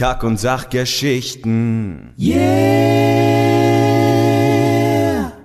[0.00, 2.14] Kack- und Sachgeschichten.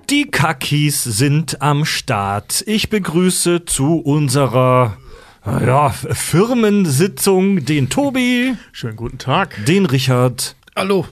[0.10, 2.64] Die Kakis sind am Start.
[2.66, 4.96] Ich begrüße zu unserer
[5.46, 9.66] ja, Firmensitzung den Tobi, Schönen guten Tag.
[9.66, 10.56] den Richard.
[10.74, 11.06] Hallo.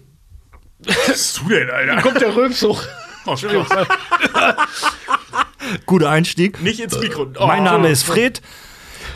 [0.85, 2.01] Was bist du denn, Alter?
[2.01, 2.81] Kommt der Rülpshoch.
[3.25, 3.67] Oh, Entschuldigung.
[5.85, 6.61] Guter Einstieg.
[6.61, 7.27] Nicht ins Mikro.
[7.37, 8.41] Oh, Mein Name ist Fred.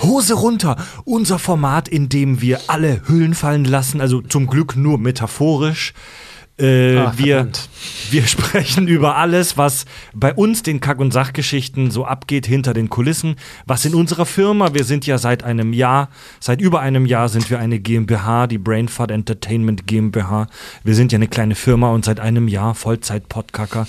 [0.02, 0.76] Hose runter.
[1.06, 5.94] Unser Format, in dem wir alle Hüllen fallen lassen, also zum Glück nur metaphorisch.
[6.60, 7.50] Äh, Ah, wir,
[8.10, 12.90] wir sprechen über alles, was bei uns, den Kack- und Sachgeschichten, so abgeht hinter den
[12.90, 13.36] Kulissen.
[13.68, 16.10] Was in unserer Firma, wir sind ja seit einem Jahr,
[16.40, 20.48] seit über einem Jahr sind wir eine GmbH, die Brainfart Entertainment GmbH.
[20.84, 23.86] Wir sind ja eine kleine Firma und seit einem Jahr Vollzeit-Podcacker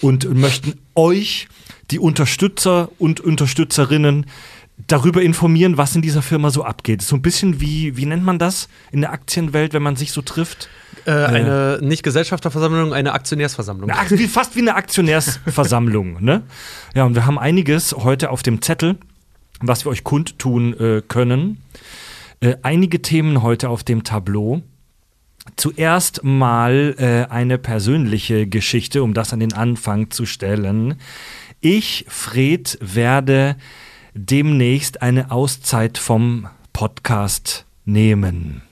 [0.00, 1.46] und möchten euch,
[1.92, 4.26] die Unterstützer und Unterstützerinnen,
[4.86, 7.02] darüber informieren, was in dieser Firma so abgeht.
[7.02, 10.22] So ein bisschen wie, wie nennt man das in der Aktienwelt, wenn man sich so
[10.22, 10.68] trifft?
[11.06, 13.90] Äh, eine nicht Gesellschafterversammlung, eine Aktionärsversammlung.
[13.90, 16.42] Eine wie, fast wie eine Aktionärsversammlung, ne?
[16.94, 18.96] Ja, und wir haben einiges heute auf dem Zettel,
[19.60, 21.62] was wir euch kundtun äh, können.
[22.40, 24.62] Äh, einige Themen heute auf dem Tableau.
[25.56, 30.96] Zuerst mal äh, eine persönliche Geschichte, um das an den Anfang zu stellen.
[31.60, 33.56] Ich, Fred, werde
[34.14, 38.62] demnächst eine Auszeit vom Podcast nehmen.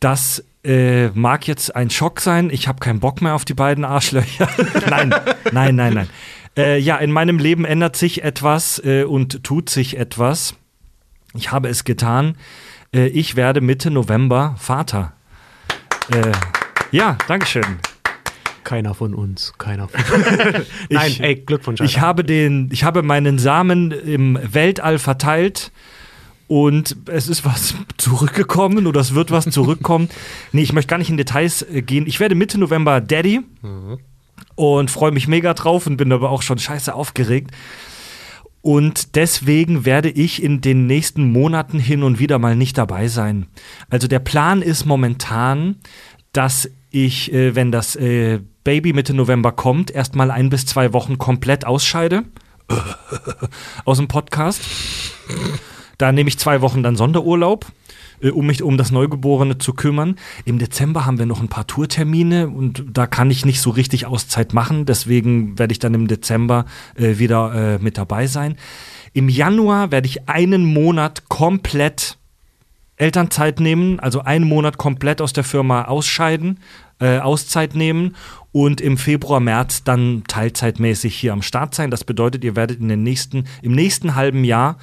[0.00, 2.50] Das äh, mag jetzt ein Schock sein.
[2.50, 4.48] Ich habe keinen Bock mehr auf die beiden Arschlöcher.
[4.90, 5.14] nein,
[5.52, 6.08] nein, nein, nein.
[6.56, 10.54] Äh, ja, in meinem Leben ändert sich etwas äh, und tut sich etwas.
[11.34, 12.36] Ich habe es getan.
[12.94, 15.12] Äh, ich werde Mitte November Vater.
[16.12, 16.32] Äh,
[16.92, 17.78] ja, Dankeschön.
[18.64, 20.26] Keiner von uns, keiner von uns.
[20.90, 21.80] Nein, Ich- ey, Glückwunsch.
[21.82, 25.70] Ich habe, den, ich habe meinen Samen im Weltall verteilt
[26.48, 30.08] und es ist was zurückgekommen oder es wird was zurückkommen.
[30.52, 32.06] nee, ich möchte gar nicht in Details äh, gehen.
[32.06, 33.40] Ich werde Mitte November Daddy
[34.56, 37.50] und freue mich mega drauf und bin aber auch schon scheiße aufgeregt.
[38.62, 43.46] Und deswegen werde ich in den nächsten Monaten hin und wieder mal nicht dabei sein.
[43.90, 45.76] Also der Plan ist momentan,
[46.32, 51.18] dass ich, äh, wenn das äh, Baby Mitte November kommt, erstmal ein bis zwei Wochen
[51.18, 52.22] komplett ausscheide
[53.84, 54.60] aus dem Podcast.
[55.98, 57.66] Da nehme ich zwei Wochen dann Sonderurlaub,
[58.20, 60.16] äh, um mich um das Neugeborene zu kümmern.
[60.44, 64.06] Im Dezember haben wir noch ein paar Tourtermine und da kann ich nicht so richtig
[64.06, 64.86] Auszeit machen.
[64.86, 68.56] Deswegen werde ich dann im Dezember äh, wieder äh, mit dabei sein.
[69.12, 72.18] Im Januar werde ich einen Monat komplett
[72.96, 76.60] Elternzeit nehmen, also einen Monat komplett aus der Firma ausscheiden,
[77.00, 78.16] äh, Auszeit nehmen
[78.52, 81.90] und im Februar, März dann teilzeitmäßig hier am Start sein.
[81.90, 84.78] Das bedeutet, ihr werdet in den nächsten, im nächsten halben Jahr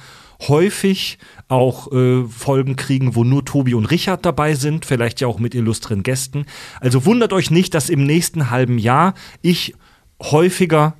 [0.48, 1.18] häufig
[1.48, 5.54] auch äh, Folgen kriegen, wo nur Tobi und Richard dabei sind, vielleicht ja auch mit
[5.54, 6.46] illustren Gästen.
[6.80, 9.74] Also wundert euch nicht, dass im nächsten halben Jahr ich
[10.20, 10.96] häufiger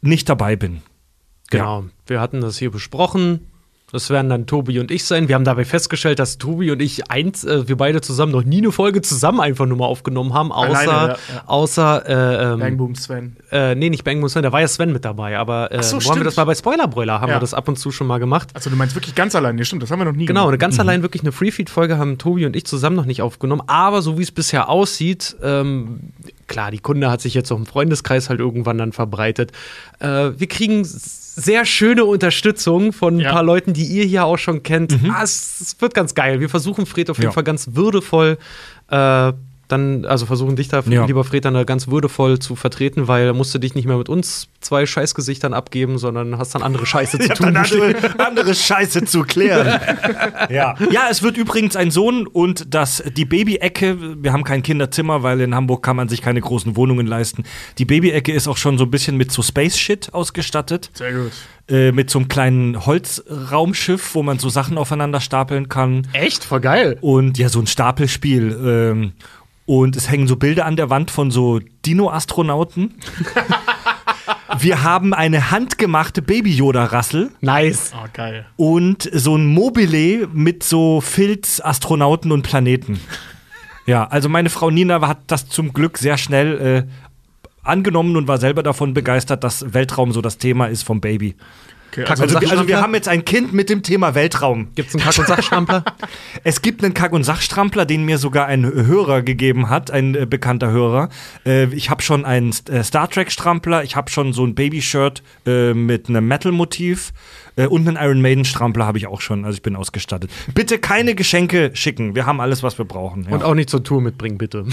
[0.00, 0.82] nicht dabei bin.
[1.50, 1.84] Genau.
[2.06, 3.46] Wir hatten das hier besprochen.
[3.92, 5.28] Das werden dann Tobi und ich sein.
[5.28, 8.58] Wir haben dabei festgestellt, dass Tobi und ich eins, äh, wir beide zusammen noch nie
[8.58, 11.42] eine Folge zusammen einfach nur mal aufgenommen haben, außer, Alleine, ja, ja.
[11.46, 13.36] außer äh, ähm, Bang Boom Sven.
[13.50, 16.02] äh, nee, nicht Bang Boom Sven, da war ja Sven mit dabei, aber äh, so,
[16.02, 17.36] wo haben wir das mal bei Spoilerbräuler, haben Ja.
[17.36, 18.48] wir das ab und zu schon mal gemacht.
[18.54, 20.52] Also du meinst wirklich ganz allein, ja stimmt, das haben wir noch nie Genau, eine
[20.56, 20.60] gemacht.
[20.60, 23.62] ganz allein wirklich eine Freefeed-Folge haben Tobi und ich zusammen noch nicht aufgenommen.
[23.66, 26.00] Aber so wie es bisher aussieht, ähm,
[26.46, 29.52] klar, die Kunde hat sich jetzt auch im Freundeskreis halt irgendwann dann verbreitet.
[30.00, 30.82] Äh, wir kriegen
[31.34, 33.32] sehr schöne Unterstützung von ein Ja.
[33.32, 34.98] paar Leuten, die ihr hier auch schon kennt.
[35.10, 36.40] Ah, es, es wird ganz geil.
[36.40, 37.32] Wir versuchen Fred auf jeden Ja.
[37.32, 38.38] Fall ganz würdevoll
[38.90, 39.32] äh,
[39.72, 41.04] dann, also versuchen dich da, Ja.
[41.06, 43.96] lieber Fred, dann da ganz würdevoll zu vertreten, weil da musst du dich nicht mehr
[43.96, 47.56] mit uns zwei Scheißgesichtern abgeben, sondern hast dann andere Scheiße zu tun.
[47.56, 49.80] andere, andere Scheiße zu klären.
[50.50, 50.76] ja.
[50.90, 55.40] ja, es wird übrigens ein Sohn und das, die Baby-Ecke, wir haben kein Kinderzimmer, weil
[55.40, 57.44] in Hamburg kann man sich keine großen Wohnungen leisten.
[57.78, 60.90] Die Baby-Ecke ist auch schon so ein bisschen mit so Space-Shit ausgestattet.
[60.94, 61.32] Sehr gut.
[61.68, 66.06] Äh, mit so einem kleinen Holzraumschiff, wo man so Sachen aufeinander stapeln kann.
[66.12, 66.44] Echt?
[66.44, 66.98] Voll geil.
[67.00, 68.58] Und ja, so ein Stapelspiel.
[68.64, 69.12] Ähm,
[69.66, 72.94] und es hängen so Bilder an der Wand von so Dino-Astronauten.
[74.58, 77.92] Wir haben eine handgemachte Baby-Yoda-Rassel Nice.
[77.96, 78.46] Oh, geil.
[78.56, 83.00] und so ein Mobile mit so Filz, Astronauten und Planeten.
[83.86, 86.92] Ja, also meine Frau Nina hat das zum Glück sehr schnell äh,
[87.62, 91.34] angenommen und war selber davon begeistert, dass Weltraum so das Thema ist vom Baby.
[91.92, 94.68] Okay, also, Also, wir- also wir haben jetzt ein Kind mit dem Thema Weltraum.
[94.74, 95.84] Gibt's einen Kack- und Sachstrampler?
[96.44, 100.24] Es gibt einen Kack- und Sachstrampler, den mir sogar ein Hörer gegeben hat, ein äh,
[100.26, 101.10] bekannter Hörer.
[101.44, 105.74] Äh, ich habe schon einen äh, Star Trek-Strampler, ich habe schon so ein Babyshirt äh,
[105.74, 107.12] mit einem Metal-Motiv.
[107.62, 110.30] Äh, und einen Iron Maiden Strampler habe ich auch schon, also ich bin ausgestattet.
[110.54, 112.14] Bitte keine Geschenke schicken.
[112.14, 113.24] Wir haben alles, was wir brauchen.
[113.24, 113.32] Ja.
[113.32, 114.64] Und auch nicht zur Tour mitbringen, bitte.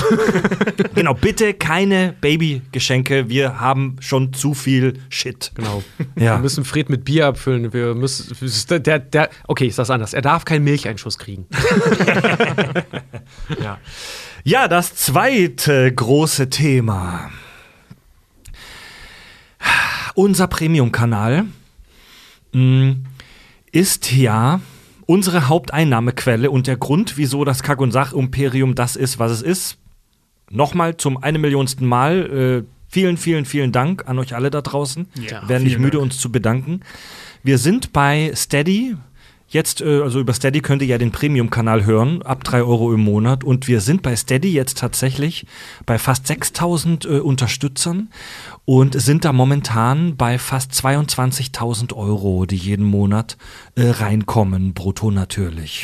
[0.96, 3.30] genau, bitte keine Babygeschenke.
[3.30, 5.52] Wir haben schon zu viel Shit.
[5.56, 5.84] Genau.
[6.16, 6.36] Ja.
[6.36, 7.74] Wir müssen Fred mit Bier abfüllen.
[7.74, 8.36] Wir müssen.
[8.84, 10.14] Der, der, okay, ich sag's anders.
[10.14, 11.46] Er darf keinen Milcheinschuss kriegen.
[13.64, 13.78] ja.
[14.44, 17.32] ja, das zweite große Thema.
[20.16, 21.46] Unser Premium-Kanal
[23.72, 24.62] ist ja
[25.06, 29.78] unsere Haupteinnahmequelle und der Grund, wieso das Kack- und Sach-Imperium das ist, was es ist.
[30.52, 32.66] Nochmal zum eine Millionsten Mal.
[32.66, 35.08] Äh, vielen, vielen, vielen Dank an euch alle da draußen.
[35.30, 36.04] Ja, Werden nicht müde, Dank.
[36.04, 36.82] uns zu bedanken.
[37.44, 38.96] Wir sind bei Steady.
[39.50, 43.02] Jetzt, äh, also über Steady könnt ihr ja den Premium-Kanal hören, ab 3 Euro im
[43.02, 43.44] Monat.
[43.44, 45.46] Und wir sind bei Steady jetzt tatsächlich
[45.86, 48.10] bei fast 6000 äh, Unterstützern
[48.66, 53.38] und sind da momentan bei fast 22.000 Euro, die jeden Monat
[53.76, 55.84] äh, reinkommen, brutto natürlich.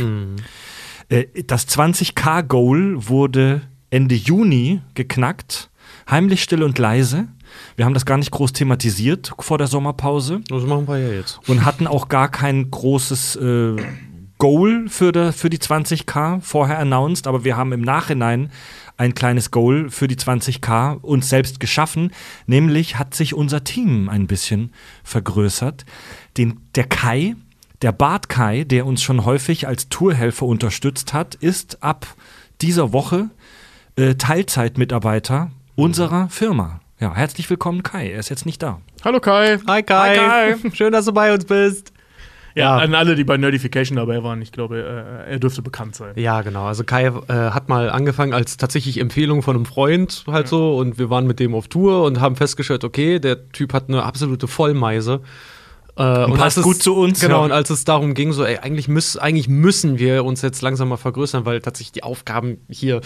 [1.09, 5.69] Äh, das 20k-Goal wurde Ende Juni geknackt,
[6.09, 7.27] heimlich still und leise.
[7.75, 11.39] Wir haben das gar nicht groß thematisiert vor der Sommerpause Das machen wir ja jetzt.
[11.47, 13.75] und hatten auch gar kein großes äh,
[14.37, 18.51] Goal für, der, für die 20k vorher announced, aber wir haben im Nachhinein
[18.97, 22.11] ein kleines Goal für die 20k uns selbst geschaffen,
[22.45, 24.73] nämlich hat sich unser Team ein bisschen
[25.03, 25.85] vergrößert.
[26.37, 27.35] Den, der Kai,
[27.81, 32.05] der Bart Kai, der uns schon häufig als Tourhelfer unterstützt hat, ist ab
[32.61, 33.29] dieser Woche
[33.95, 36.79] äh, Teilzeitmitarbeiter unserer Firma.
[37.05, 38.81] Ja, herzlich willkommen Kai, er ist jetzt nicht da.
[39.03, 39.59] Hallo Kai.
[39.67, 40.17] Hi Kai.
[40.17, 41.93] Hi, Schön, dass du bei uns bist.
[42.55, 42.83] Ja, Ja.
[42.83, 44.79] an alle, die bei Nerdification dabei waren, ich glaube,
[45.27, 46.13] äh, er dürfte bekannt sein.
[46.15, 46.65] Ja, genau.
[46.65, 47.11] Also Kai äh,
[47.51, 51.39] hat mal angefangen als tatsächlich Empfehlung von einem Freund halt so und wir waren mit
[51.39, 55.21] dem auf Tour und haben festgestellt, okay, der Typ hat eine absolute Vollmeise.
[55.97, 57.45] Äh, und, passt als gut es, zu uns, Genau, ja.
[57.45, 60.89] und als es darum ging, so, ey, eigentlich, müß, eigentlich müssen wir uns jetzt langsam
[60.89, 62.99] mal vergrößern, weil tatsächlich die Aufgaben hier,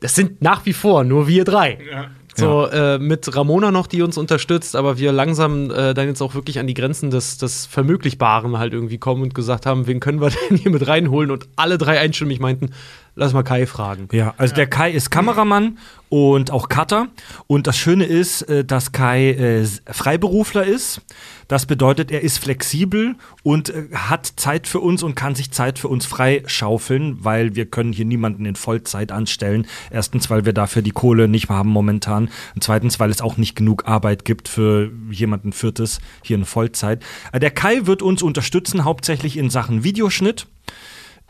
[0.00, 1.78] das sind nach wie vor nur wir drei.
[1.88, 2.10] Ja.
[2.36, 6.34] So, äh, mit Ramona noch, die uns unterstützt, aber wir langsam äh, dann jetzt auch
[6.34, 10.20] wirklich an die Grenzen des, des Vermöglichbaren halt irgendwie kommen und gesagt haben, wen können
[10.20, 11.30] wir denn hier mit reinholen?
[11.30, 12.70] Und alle drei einstimmig meinten,
[13.14, 14.08] lass mal Kai fragen.
[14.12, 15.78] Ja, also der Kai ist Kameramann
[16.08, 17.08] und auch Cutter.
[17.46, 21.00] Und das Schöne ist, äh, dass Kai äh, Freiberufler ist.
[21.48, 25.78] Das bedeutet, er ist flexibel und äh, hat Zeit für uns und kann sich Zeit
[25.78, 29.66] für uns freischaufeln, weil wir können hier niemanden in Vollzeit anstellen.
[29.90, 32.30] Erstens, weil wir dafür die Kohle nicht haben momentan.
[32.54, 37.02] Und zweitens, weil es auch nicht genug Arbeit gibt für jemanden Viertes hier in Vollzeit.
[37.32, 40.46] Äh, Der Kai wird uns unterstützen, hauptsächlich in Sachen Videoschnitt.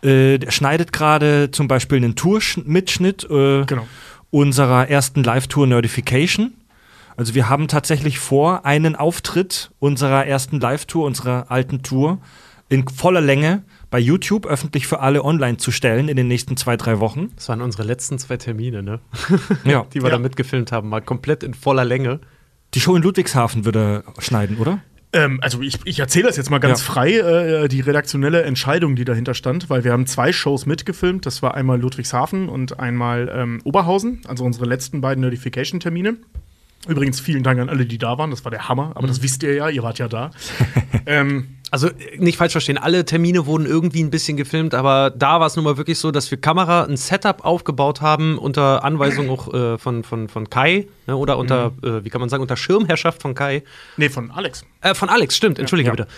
[0.04, 3.86] Äh, der schneidet gerade zum Beispiel einen Tour-Mitschnitt äh, Genau.
[4.30, 6.54] unserer ersten Live-Tour Nerdification.
[7.16, 12.18] Also wir haben tatsächlich vor, einen Auftritt unserer ersten Live-Tour, unserer alten Tour,
[12.68, 16.76] in voller Länge bei YouTube öffentlich für alle online zu stellen in den nächsten zwei,
[16.76, 17.30] drei Wochen.
[17.36, 18.98] Das waren unsere letzten zwei Termine, ne?
[19.64, 19.86] Ja.
[19.94, 20.16] Die wir Ja.
[20.16, 22.18] da mitgefilmt haben, mal komplett in voller Länge.
[22.74, 24.80] Die Show in Ludwigshafen würde er schneiden, oder?
[25.14, 26.92] Ähm, also ich, ich erzähle das jetzt mal ganz Ja.
[26.92, 31.24] frei, äh, die redaktionelle Entscheidung, die dahinter stand, weil wir haben zwei Shows mitgefilmt.
[31.24, 36.16] Das war einmal Ludwigshafen und einmal ähm, Oberhausen, also unsere letzten beiden Notification-Termine.
[36.88, 38.30] Übrigens vielen Dank an alle, die da waren.
[38.30, 38.92] Das war der Hammer.
[38.94, 40.30] Aber das wisst ihr ja, ihr wart ja da.
[41.06, 45.40] ähm, Also äh, nicht falsch verstehen, alle Termine wurden irgendwie ein bisschen gefilmt, aber da
[45.40, 49.28] war es nun mal wirklich so, dass wir Kamera, ein Setup aufgebaut haben, unter Anweisung
[49.30, 52.56] auch äh, von, von, von Kai, ne, oder unter, äh, wie kann man sagen, unter
[52.56, 53.62] Schirmherrschaft von Kai.
[53.96, 54.64] nee, von Alex.
[54.82, 55.94] Äh, von Alex, stimmt, entschuldige Ja.
[55.96, 56.08] bitte.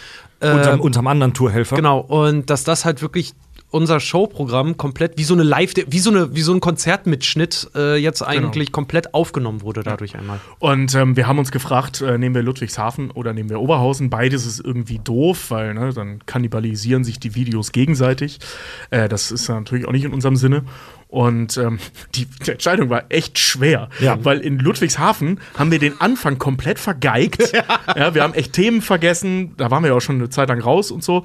[0.41, 1.77] unserem, Ähm, unserem anderen Tourhelfer.
[1.77, 3.33] Genau, und dass das halt wirklich
[3.77, 7.97] unser Showprogramm komplett wie so eine Live, wie so eine, wie so ein Konzertmitschnitt äh,
[7.97, 10.41] jetzt eigentlich komplett aufgenommen wurde dadurch einmal.
[10.59, 14.09] Und ähm, wir haben uns gefragt, äh, nehmen wir Ludwigshafen oder nehmen wir Oberhausen?
[14.09, 18.39] Beides ist irgendwie doof, weil ne, dann kannibalisieren sich die Videos gegenseitig.
[18.91, 20.65] Äh, das ist ja natürlich auch nicht in unserem Sinne.
[21.09, 21.79] Und ähm,
[22.15, 24.19] die, die Entscheidung war echt schwer, Ja.
[24.25, 27.53] weil in Ludwigshafen haben wir den Anfang komplett vergeigt.
[27.95, 30.61] ja, wir haben echt Themen vergessen, da waren wir ja auch schon eine Zeit lang
[30.63, 31.25] raus und so.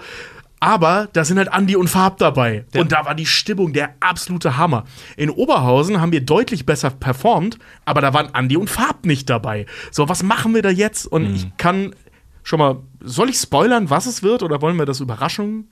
[0.62, 2.66] Aber da sind halt Andi und Farb dabei.
[2.76, 4.86] Und da war die Stimmung der absolute Hammer.
[5.18, 9.66] In Oberhausen haben wir deutlich besser performt, aber da waren Andi und Farb nicht dabei.
[9.90, 11.08] So, was machen wir da jetzt?
[11.08, 11.96] Und ich kann
[12.44, 15.66] schon mal, soll ich spoilern, was es wird, oder wollen wir das Überraschung?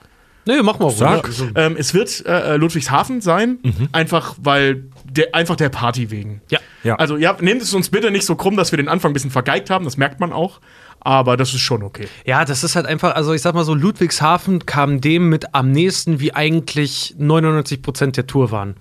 [0.46, 0.96] Nee, machen wir auch.
[0.96, 1.30] Sag.
[1.54, 3.58] Ähm, es wird äh, Ludwigshafen sein,
[3.92, 6.40] einfach weil der, einfach der Party wegen.
[6.50, 6.58] Ja.
[6.82, 6.96] Ja.
[6.96, 9.30] Also ja, nehmt es uns bitte nicht so krumm, dass wir den Anfang ein bisschen
[9.30, 10.60] vergeigt haben, das merkt man auch.
[11.00, 12.08] Aber das ist schon okay.
[12.26, 15.72] Ja, das ist halt einfach, also ich sag mal so, Ludwigshafen kam dem mit am
[15.72, 18.76] nächsten, wie eigentlich 99 Prozent der Tour waren.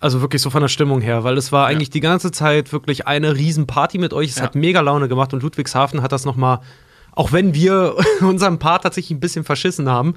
[0.00, 3.08] Also wirklich so von der Stimmung her, weil es war eigentlich die ganze Zeit wirklich
[3.08, 4.30] eine Riesenparty mit euch.
[4.30, 4.44] Es Ja.
[4.44, 6.60] hat mega Laune gemacht und Ludwigshafen hat das noch mal
[7.12, 10.14] Auch wenn wir unseren Part tatsächlich ein bisschen verschissen haben.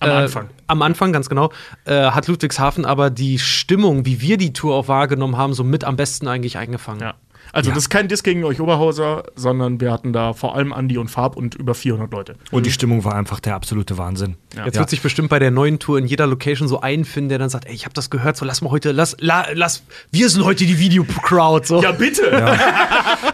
[0.00, 0.50] Am Äh, Anfang.
[0.66, 1.50] Am Anfang, ganz genau.
[1.86, 5.84] Äh, hat Ludwigshafen aber die Stimmung, wie wir die Tour auch wahrgenommen haben, so mit
[5.84, 7.00] am besten eigentlich eingefangen.
[7.00, 7.14] Ja.
[7.56, 10.98] Also, das ist kein Diss gegen euch Oberhauser, sondern wir hatten da vor allem Andi
[10.98, 12.36] und Farb und über 400 Leute.
[12.50, 14.36] Und die Stimmung war einfach der absolute Wahnsinn.
[14.54, 14.80] Jetzt Ja.
[14.80, 17.66] wird sich bestimmt bei der neuen Tour in jeder Location so einfinden, der dann sagt,
[17.66, 20.64] ey, ich habe das gehört, so lass mal heute, lass, la, lass, wir sind heute
[20.66, 21.66] die Video-Crowd.
[21.66, 21.82] So.
[21.82, 22.22] Ja, bitte!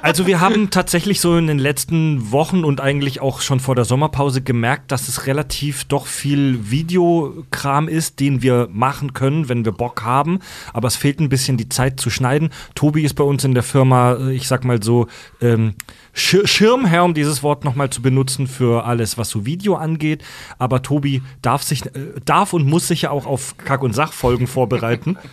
[0.01, 3.85] Also wir haben tatsächlich so in den letzten Wochen und eigentlich auch schon vor der
[3.85, 9.73] Sommerpause gemerkt, dass es relativ doch viel Videokram ist, den wir machen können, wenn wir
[9.73, 10.41] Bock haben.
[10.73, 12.51] Aber es fehlt ein bisschen die Zeit zu schneiden.
[12.75, 15.07] Tobi ist bei uns in der Firma, äh, ich sag mal so,
[15.41, 15.75] ähm,
[16.13, 20.23] Schir Schirmherr, um dieses Wort nochmal zu benutzen für alles, was so Video angeht.
[20.59, 24.47] Aber Tobi darf sich, äh, darf und muss sich ja auch auf Kack- und Sachfolgen
[24.47, 25.17] vorbereiten.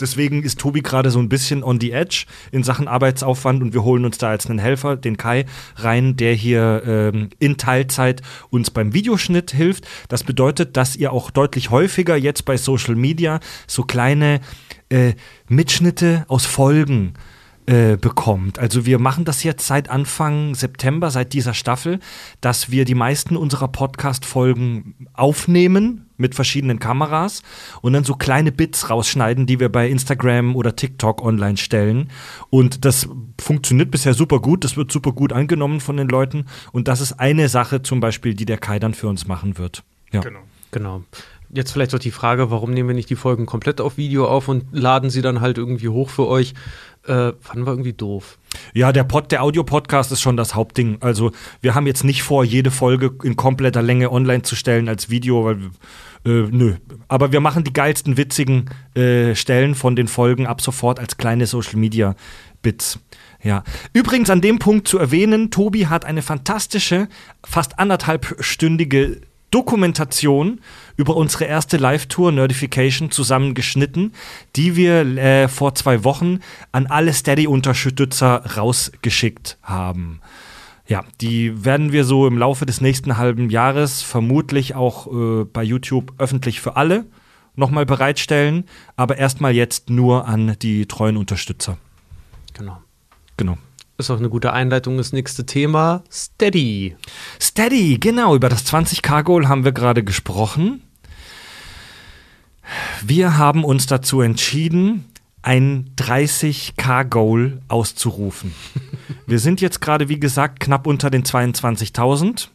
[0.00, 3.84] Deswegen ist Tobi gerade so ein bisschen on the edge in Sachen Arbeitsaufwand und wir
[3.84, 5.44] holen uns da jetzt einen Helfer, den Kai,
[5.76, 9.86] rein, der hier ähm, in Teilzeit uns beim Videoschnitt hilft.
[10.08, 14.40] Das bedeutet, dass ihr auch deutlich häufiger jetzt bei Social Media so kleine
[14.88, 15.14] äh,
[15.48, 17.31] Mitschnitte aus Folgen äh,
[17.64, 18.58] bekommt.
[18.58, 22.00] Also wir machen das jetzt seit Anfang September, seit dieser Staffel,
[22.40, 27.42] dass wir die meisten unserer Podcast-Folgen aufnehmen mit verschiedenen Kameras
[27.82, 32.10] und dann so kleine Bits rausschneiden, die wir bei Instagram oder TikTok online stellen.
[32.50, 33.08] Und das
[33.40, 36.46] funktioniert bisher super gut, das wird super gut angenommen von den Leuten.
[36.72, 39.84] Und das ist eine Sache zum Beispiel, die der Kai dann für uns machen wird.
[40.12, 40.20] Ja.
[40.20, 40.40] Genau.
[40.72, 41.04] Genau.
[41.54, 44.48] Jetzt vielleicht doch die Frage, warum nehmen wir nicht die Folgen komplett auf Video auf
[44.48, 46.54] und laden sie dann halt irgendwie hoch für euch?
[47.04, 48.38] Äh, fanden wir irgendwie doof.
[48.72, 50.98] Ja, der Pod, der Audio-Podcast ist schon das Hauptding.
[51.00, 55.10] Also wir haben jetzt nicht vor, jede Folge in kompletter Länge online zu stellen als
[55.10, 55.58] Video, weil
[56.24, 56.76] äh, nö.
[57.08, 61.46] Aber wir machen die geilsten, witzigen äh, Stellen von den Folgen ab sofort als kleine
[61.46, 63.00] Social-Media-Bits.
[63.42, 63.64] Ja.
[63.92, 67.08] Übrigens an dem Punkt zu erwähnen, Tobi hat eine fantastische,
[67.44, 69.20] fast anderthalbstündige
[69.52, 70.60] Dokumentation
[70.96, 74.12] über unsere erste Live-Tour Nerdification zusammengeschnitten,
[74.56, 76.40] die wir äh, vor zwei Wochen
[76.72, 80.20] an alle Steady-Unterstützer rausgeschickt haben.
[80.88, 85.62] Ja, die werden wir so im Laufe des nächsten halben Jahres vermutlich auch äh, bei
[85.62, 87.06] YouTube öffentlich für alle
[87.54, 88.64] nochmal bereitstellen,
[88.96, 91.76] aber erstmal jetzt nur an die treuen Unterstützer.
[92.54, 92.78] Genau.
[93.36, 93.58] Genau.
[94.02, 94.96] Ist auch eine gute Einleitung.
[94.96, 96.96] Das nächste Thema: Steady.
[97.40, 100.82] Steady, genau, über das 20k-Goal haben wir gerade gesprochen.
[103.04, 105.04] Wir haben uns dazu entschieden,
[105.42, 108.52] ein 30k-Goal auszurufen.
[109.28, 112.48] wir sind jetzt gerade, wie gesagt, knapp unter den 22.000.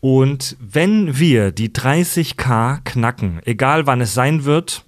[0.00, 4.86] Und wenn wir die 30k knacken, egal wann es sein wird,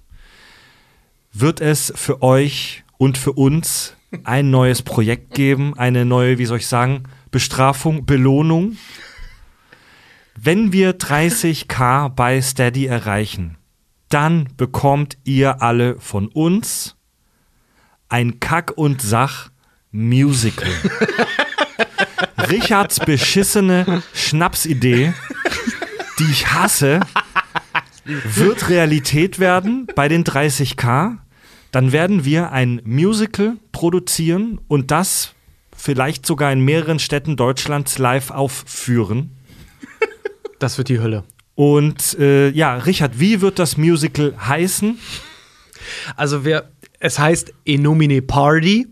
[1.33, 6.59] wird es für euch und für uns ein neues Projekt geben, eine neue, wie soll
[6.59, 8.77] ich sagen, Bestrafung, Belohnung.
[10.39, 13.57] Wenn wir 30k bei Steady erreichen,
[14.09, 16.95] dann bekommt ihr alle von uns
[18.09, 19.49] ein Kack und Sach
[19.91, 20.69] Musical.
[22.49, 25.13] Richards beschissene Schnapsidee,
[26.19, 27.01] die ich hasse,
[28.05, 31.17] wird Realität werden bei den 30k.
[31.71, 35.33] Dann werden wir ein Musical produzieren und das
[35.75, 39.31] vielleicht sogar in mehreren Städten Deutschlands live aufführen.
[40.59, 41.23] Das wird die Hölle.
[41.53, 44.97] Und äh, ja, Richard, wie wird das Musical heißen?
[46.15, 46.69] Also wer,
[46.99, 48.87] es heißt Enomine Party,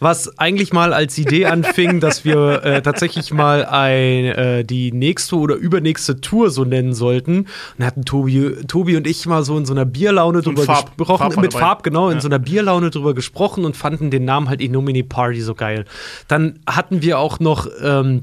[0.00, 5.36] was eigentlich mal als Idee anfing, dass wir äh, tatsächlich mal ein, äh, die nächste
[5.36, 7.46] oder übernächste Tour so nennen sollten.
[7.78, 10.96] Und hatten Tobi, Tobi und ich mal so in so einer Bierlaune drüber Farb.
[10.96, 11.64] gesprochen, Farb mit dabei.
[11.64, 12.20] Farb, genau, in Ja.
[12.20, 15.84] so einer Bierlaune drüber gesprochen und fanden den Namen halt Enomine Party so geil.
[16.28, 18.22] Dann hatten wir auch noch ähm,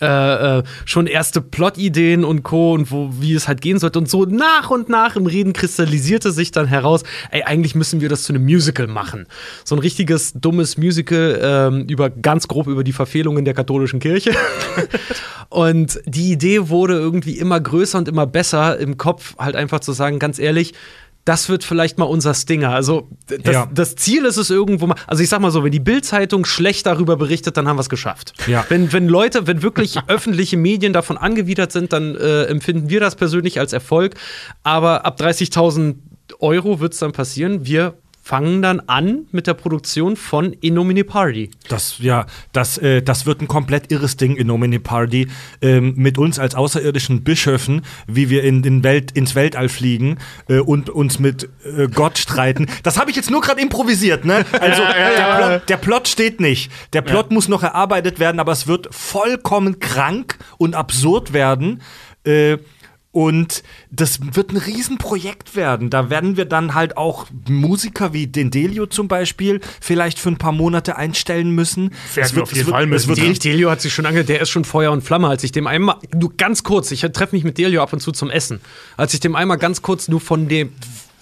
[0.00, 2.72] äh, äh, schon erste Plot-Ideen und Co.
[2.72, 3.98] und wo, wie es halt gehen sollte.
[3.98, 8.08] Und so nach und nach im Reden kristallisierte sich dann heraus, ey, eigentlich müssen wir
[8.08, 9.26] das zu einem Musical machen.
[9.64, 14.32] So ein richtiges, dummes Musical ähm, über ganz grob über die Verfehlungen der katholischen Kirche.
[15.48, 19.92] und die Idee wurde irgendwie immer größer und immer besser im Kopf, halt einfach zu
[19.92, 20.74] sagen, ganz ehrlich,
[21.24, 22.70] das wird vielleicht mal unser Stinger.
[22.70, 23.68] Also das, Ja.
[23.72, 24.96] das Ziel ist es irgendwo mal.
[25.06, 27.90] Also ich sag mal so, wenn die Bild-Zeitung schlecht darüber berichtet, dann haben wir es
[27.90, 28.32] geschafft.
[28.46, 28.64] Ja.
[28.70, 33.14] Wenn, wenn Leute, wenn wirklich öffentliche Medien davon angewidert sind, dann äh, empfinden wir das
[33.16, 34.14] persönlich als Erfolg.
[34.62, 35.96] Aber ab 30.000
[36.40, 37.66] Euro wird es dann passieren.
[37.66, 37.94] Wir
[38.28, 41.50] fangen dann an mit der Produktion von Innomine Party.
[41.68, 45.28] Das, ja, das, äh, das wird ein komplett irres Ding in Nomini Party.
[45.62, 50.58] Ähm, mit uns als außerirdischen Bischöfen, wie wir in den Welt, ins Weltall fliegen äh,
[50.58, 52.66] und uns mit äh, Gott streiten.
[52.82, 54.44] Das habe ich jetzt nur gerade improvisiert, ne?
[54.60, 54.82] Also
[55.16, 56.70] der, Plot, der Plot steht nicht.
[56.92, 61.80] Der Plot muss noch erarbeitet werden, aber es wird vollkommen krank und absurd werden.
[62.24, 62.58] Äh,
[63.10, 65.88] und das wird ein Riesenprojekt werden.
[65.90, 70.36] Da werden wir dann halt auch Musiker wie den Delio zum Beispiel vielleicht für ein
[70.36, 71.90] paar Monate einstellen müssen.
[72.14, 73.24] Werden wir auf jeden Fall es müssen, wird ja.
[73.24, 75.66] richtig Delio hat sich schon ange, der ist schon Feuer und Flamme, als ich dem
[75.66, 78.60] einmal, nur ganz kurz, ich treffe mich mit Delio ab und zu zum Essen,
[78.96, 80.72] als ich dem einmal ganz kurz nur von dem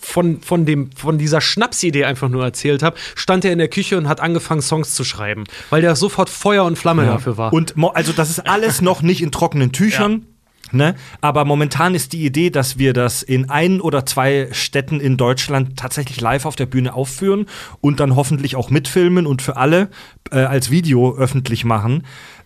[0.01, 3.99] von, von, dem, von dieser Schnapsidee einfach nur erzählt habe, stand er in der Küche
[3.99, 7.53] und hat angefangen, Songs zu schreiben, weil der sofort Feuer und Flamme dafür war.
[7.53, 10.27] Und also das ist alles noch nicht in trockenen Tüchern.
[10.73, 10.97] Ne?
[11.21, 15.77] Aber momentan ist die Idee, dass wir das in ein oder zwei Städten in Deutschland
[15.79, 17.47] tatsächlich live auf der Bühne aufführen
[17.81, 19.91] und dann hoffentlich auch mitfilmen und für alle
[20.33, 22.03] äh, als Video öffentlich machen.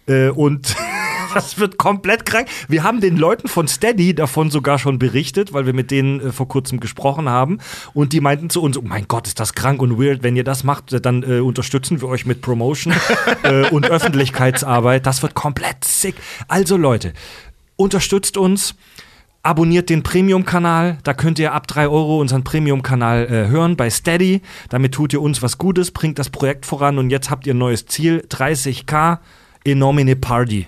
[0.06, 0.76] Äh, und
[1.34, 2.48] das wird komplett krank.
[2.68, 6.32] Wir haben den Leuten von Steady davon sogar schon berichtet, weil wir mit denen äh,
[6.32, 7.58] vor kurzem gesprochen haben.
[7.94, 10.22] Und die meinten zu uns: Oh mein Gott, ist das krank und weird.
[10.22, 12.92] Wenn ihr das macht, dann äh, unterstützen wir euch mit Promotion
[13.44, 15.06] äh, und Öffentlichkeitsarbeit.
[15.06, 16.16] Das wird komplett sick.
[16.48, 17.12] Also, Leute,
[17.80, 18.74] unterstützt uns.
[19.42, 24.42] Abonniert den Premium-Kanal, da könnt ihr ab 3 Euro unseren Premium-Kanal äh, hören bei Steady.
[24.68, 27.58] Damit tut ihr uns was Gutes, bringt das Projekt voran und jetzt habt ihr ein
[27.58, 29.18] neues Ziel: 30k
[29.64, 30.66] Enormine Party.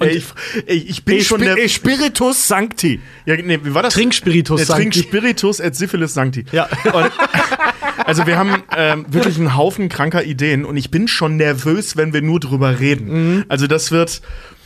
[0.00, 0.24] Ey, ich,
[0.66, 1.56] ey, ich bin E, schon der.
[1.56, 3.00] e Spiritus Sancti.
[3.26, 3.94] Ja, nee, wie war das?
[3.94, 4.82] Trinkspiritus Der Sancti.
[5.00, 6.44] Trinkspiritus et Syphilis Sancti.
[6.52, 6.68] Ja.
[6.92, 7.10] Und,
[8.04, 12.12] also wir haben ähm, wirklich einen Haufen kranker Ideen und ich bin schon nervös, wenn
[12.12, 13.44] wir nur drüber reden.
[13.48, 14.20] Also das wird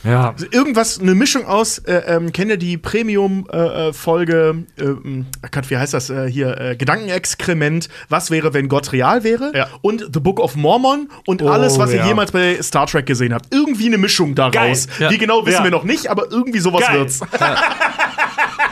[0.05, 0.35] Ja.
[0.51, 5.93] irgendwas, eine Mischung aus, äh, ähm, kennt ihr die Premium-Folge, äh, ähm, Gott, wie heißt
[5.93, 9.51] das äh, hier, äh, Gedankenexkrement, was wäre, wenn Gott real wäre?
[9.55, 9.67] Ja.
[9.81, 12.07] Und The Book of Mormon und Oh, alles, was ihr ja.
[12.07, 13.53] jemals bei Star Trek gesehen habt.
[13.53, 14.53] Irgendwie eine Mischung daraus.
[14.53, 14.77] Geil.
[14.99, 15.09] Ja.
[15.11, 15.63] Wie genau wissen Ja.
[15.63, 16.99] wir noch nicht, aber irgendwie sowas Geil.
[16.99, 17.19] wird's.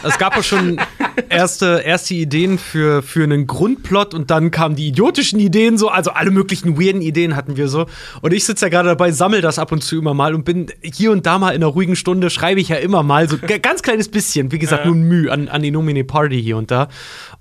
[0.03, 0.79] Es gab auch schon
[1.29, 6.11] erste, erste Ideen für, für einen Grundplot und dann kamen die idiotischen Ideen so, also
[6.11, 7.85] alle möglichen weirden Ideen hatten wir so.
[8.21, 10.67] Und ich sitze ja gerade dabei, sammel das ab und zu immer mal und bin
[10.81, 13.81] hier und da mal in einer ruhigen Stunde, schreibe ich ja immer mal so ganz
[13.81, 16.89] kleines bisschen, wie gesagt, nur ein Mühe an, an die Nomine Party hier und da.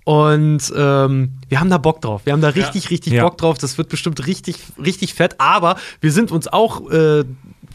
[0.04, 2.22] Und ähm, wir haben da Bock drauf.
[2.24, 3.22] Wir haben da richtig, richtig Ja.
[3.22, 3.58] Bock drauf.
[3.58, 5.36] Das wird bestimmt richtig, richtig fett.
[5.38, 7.24] Aber wir sind uns auch äh,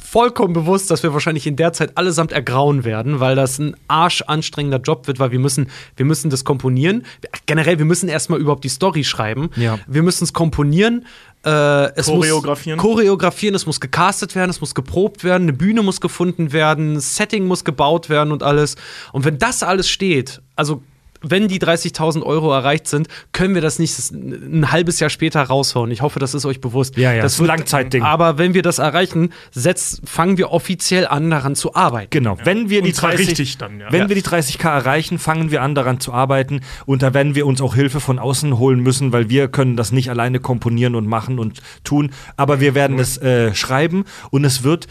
[0.10, 4.80] vollkommen bewusst, dass wir wahrscheinlich in der Zeit allesamt ergrauen werden, weil das ein arschanstrengender
[4.80, 7.04] Job wird, weil wir müssen, wir müssen das komponieren.
[7.46, 9.50] Generell, wir müssen erstmal überhaupt die Story schreiben.
[9.58, 9.80] Ja.
[9.86, 11.06] Wir müssen es komponieren.
[11.46, 12.78] Äh, es Choreografieren.
[12.78, 16.94] Muss choreografieren, es muss gecastet werden, es muss geprobt werden, eine Bühne muss gefunden werden,
[16.94, 18.78] ein Setting muss gebaut werden und alles.
[19.12, 20.84] Und wenn das alles steht, also
[21.30, 25.92] wenn die 30.000 Euro erreicht sind, können wir das nicht ein halbes Jahr später raushauen.
[25.92, 26.98] Ich hoffe, das ist euch bewusst.
[26.98, 28.04] Ja, ja, das ist ein Langzeitding.
[28.04, 32.10] Aber wenn wir das erreichen, setz, fangen wir offiziell an, daran zu arbeiten.
[32.12, 32.38] Genau.
[32.44, 33.92] Wenn wir die Und zwar 30, richtig dann, ja.
[33.92, 34.10] wenn Ja.
[34.10, 37.62] wir die 30k erreichen, fangen wir an daran zu arbeiten und da werden wir uns
[37.62, 41.40] auch Hilfe von außen holen müssen, weil wir können das nicht alleine komponieren und machen
[41.40, 44.88] und tun, aber wir werden es äh, schreiben und es wird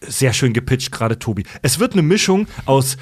[0.00, 1.44] sehr schön gepitcht gerade Tobi.
[1.62, 2.96] Es wird eine Mischung aus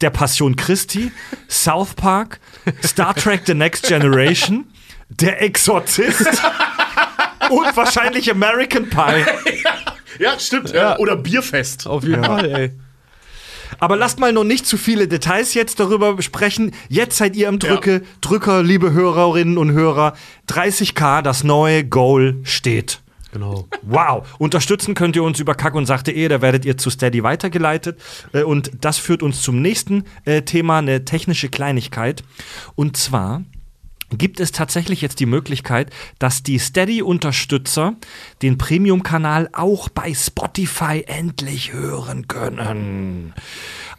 [0.00, 1.12] der Passion Christi,
[1.48, 2.40] South Park,
[2.84, 4.66] Star Trek The Next Generation,
[5.08, 6.26] Der Exorzist
[7.50, 9.24] und wahrscheinlich American Pie.
[10.18, 10.70] Ja, stimmt.
[10.72, 10.98] Ja.
[10.98, 11.86] Oder Bierfest.
[11.86, 12.70] Auf jeden Fall, ey.
[13.78, 16.72] Aber lasst mal noch nicht zu viele Details jetzt darüber sprechen.
[16.88, 20.14] Jetzt seid ihr am Drücke, Drücker, liebe Hörerinnen und Hörer.
[20.48, 23.00] 30k, das neue Goal steht.
[23.32, 23.68] Genau.
[23.82, 24.26] Wow.
[24.38, 28.00] Unterstützen könnt ihr uns über kack und sachte.de, da werdet ihr zu Steady weitergeleitet.
[28.32, 32.22] Äh, Und das führt uns zum nächsten äh, Thema, eine technische Kleinigkeit.
[32.74, 33.42] Und zwar
[34.16, 37.94] gibt es tatsächlich jetzt die Möglichkeit, dass die Steady-Unterstützer
[38.42, 43.34] den Premium-Kanal auch bei Spotify endlich hören können.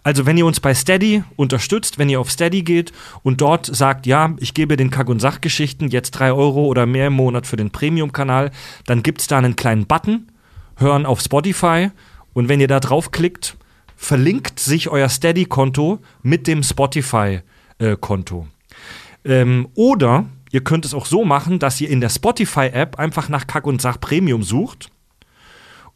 [0.04, 4.08] Also wenn ihr uns bei Steady unterstützt, wenn ihr auf Steady geht und dort sagt,
[4.08, 7.58] ja, ich gebe den Kack- und Sachgeschichten jetzt 3 Euro oder mehr im Monat für
[7.58, 8.52] den Premium-Kanal,
[8.88, 10.32] dann gibt es da einen kleinen Button,
[10.78, 11.92] hören auf Spotify
[12.34, 13.58] und wenn ihr da draufklickt,
[13.96, 18.48] verlinkt sich euer Steady-Konto mit dem Spotify-Konto.
[19.24, 23.46] Ähm, oder ihr könnt es auch so machen, dass ihr in der Spotify-App einfach nach
[23.46, 24.90] Kack und Sach Premium sucht.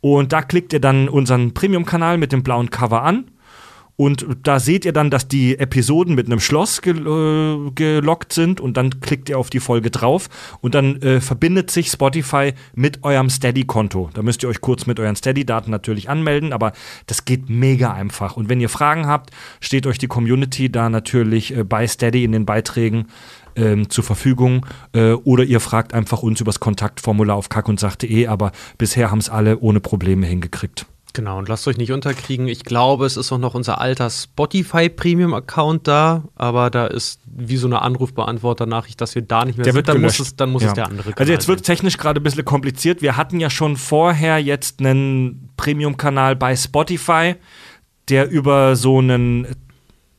[0.01, 3.31] Und da klickt ihr dann unseren Premium-Kanal mit dem blauen Cover an.
[3.97, 8.59] Und da seht ihr dann, dass die Episoden mit einem Schloss gel äh, gelockt sind.
[8.59, 10.29] Und dann klickt ihr auf die Folge drauf.
[10.61, 14.09] Und dann äh, verbindet sich Spotify mit eurem Steady-Konto.
[14.13, 16.51] Da müsst ihr euch kurz mit euren Steady-Daten natürlich anmelden.
[16.51, 16.73] Aber
[17.07, 18.35] das geht mega einfach.
[18.35, 19.31] Und wenn ihr Fragen habt,
[19.61, 23.07] steht euch die Community da natürlich äh, bei Steady in den Beiträgen
[23.55, 24.65] ähm, zur Verfügung.
[24.93, 29.59] Äh, oder ihr fragt einfach uns übers Kontaktformular auf kackundsach.de, aber bisher haben es alle
[29.59, 30.85] ohne Probleme hingekriegt.
[31.15, 32.49] Genau, und lasst euch nicht unterkriegen.
[32.49, 37.55] Ich glaube, es ist auch noch unser alter Spotify Premium-Account da, aber da ist wie
[37.55, 39.77] so eine Anrufbeantworter-Nachricht, dass wir da nicht mehr Der sind.
[39.77, 40.67] wird dann muss es, dann muss Ja.
[40.67, 43.01] es der andere Also jetzt wird technisch gerade ein bisschen kompliziert.
[43.01, 47.35] Wir hatten ja schon vorher jetzt einen Premium-Kanal bei Spotify,
[48.09, 49.47] der über so einen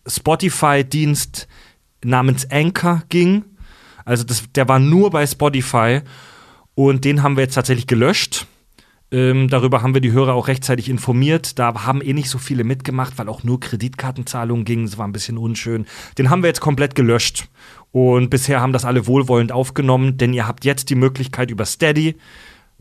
[0.06, 1.46] Spotify-Dienst
[2.04, 3.44] namens Anchor ging.
[4.06, 6.00] Also das, der war nur bei Spotify
[6.74, 8.46] und den haben wir jetzt tatsächlich gelöscht.
[9.12, 11.59] Ähm, darüber haben wir die Hörer auch rechtzeitig informiert.
[11.59, 14.87] Da haben eh nicht so viele mitgemacht, weil auch nur Kreditkartenzahlungen gingen.
[14.87, 15.87] Das war ein bisschen unschön.
[16.19, 17.49] Den haben wir jetzt komplett gelöscht.
[17.92, 22.16] Und bisher haben das alle wohlwollend aufgenommen, denn ihr habt jetzt die Möglichkeit über Steady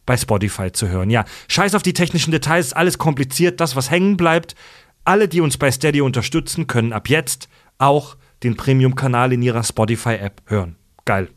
[0.05, 1.09] bei Spotify zu hören.
[1.09, 3.59] Ja, scheiß auf die technischen Details, alles kompliziert.
[3.59, 4.55] Das, was hängen bleibt,
[5.03, 10.41] alle, die uns bei Steady unterstützen, können ab jetzt auch den Premium-Kanal in ihrer Spotify-App
[10.45, 10.75] hören.
[11.05, 11.29] Geil.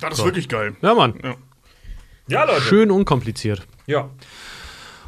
[0.00, 0.76] Das ist wirklich geil.
[0.80, 1.14] ja, Mann.
[1.22, 1.34] Ja,
[2.30, 2.60] Leute.
[2.60, 3.66] Schön unkompliziert.
[3.86, 4.08] Ja.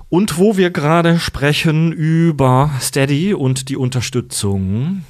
[0.08, 5.04] Und wo wir gerade sprechen über Steady und die Unterstützung,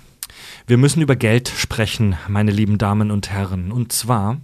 [0.66, 3.72] wir müssen über Geld sprechen, meine lieben Damen und Herren.
[3.72, 4.40] Und zwar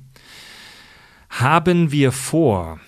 [1.31, 2.81] haben wir vor,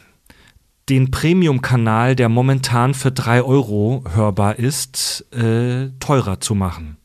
[0.88, 6.96] den Premium-Kanal, der momentan für 3 Euro hörbar ist, äh, teurer zu machen.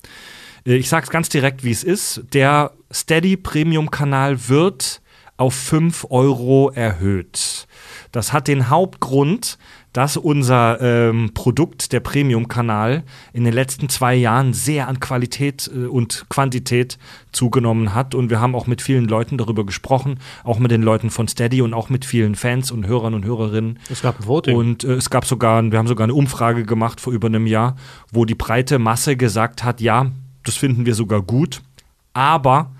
[0.65, 2.23] Äh, Ich sage es ganz direkt, wie es ist.
[2.33, 5.01] Der Steady Premium-Kanal wird
[5.37, 7.67] auf 5 Euro erhöht.
[8.11, 9.57] Das hat den Hauptgrund,
[9.91, 15.85] dass unser ähm, Produkt, der Premium-Kanal, in den letzten zwei Jahren sehr an Qualität äh,
[15.85, 16.97] und Quantität
[17.31, 18.13] zugenommen hat.
[18.15, 21.61] Und wir haben auch mit vielen Leuten darüber gesprochen, auch mit den Leuten von Steady
[21.61, 23.79] und auch mit vielen Fans und Hörern und Hörerinnen.
[23.89, 24.55] Es gab ein Voting.
[24.55, 27.75] Und äh, es gab sogar, wir haben sogar eine Umfrage gemacht vor über einem Jahr,
[28.11, 30.11] wo die breite Masse gesagt hat, ja,
[30.43, 31.61] das finden wir sogar gut,
[32.13, 32.74] aber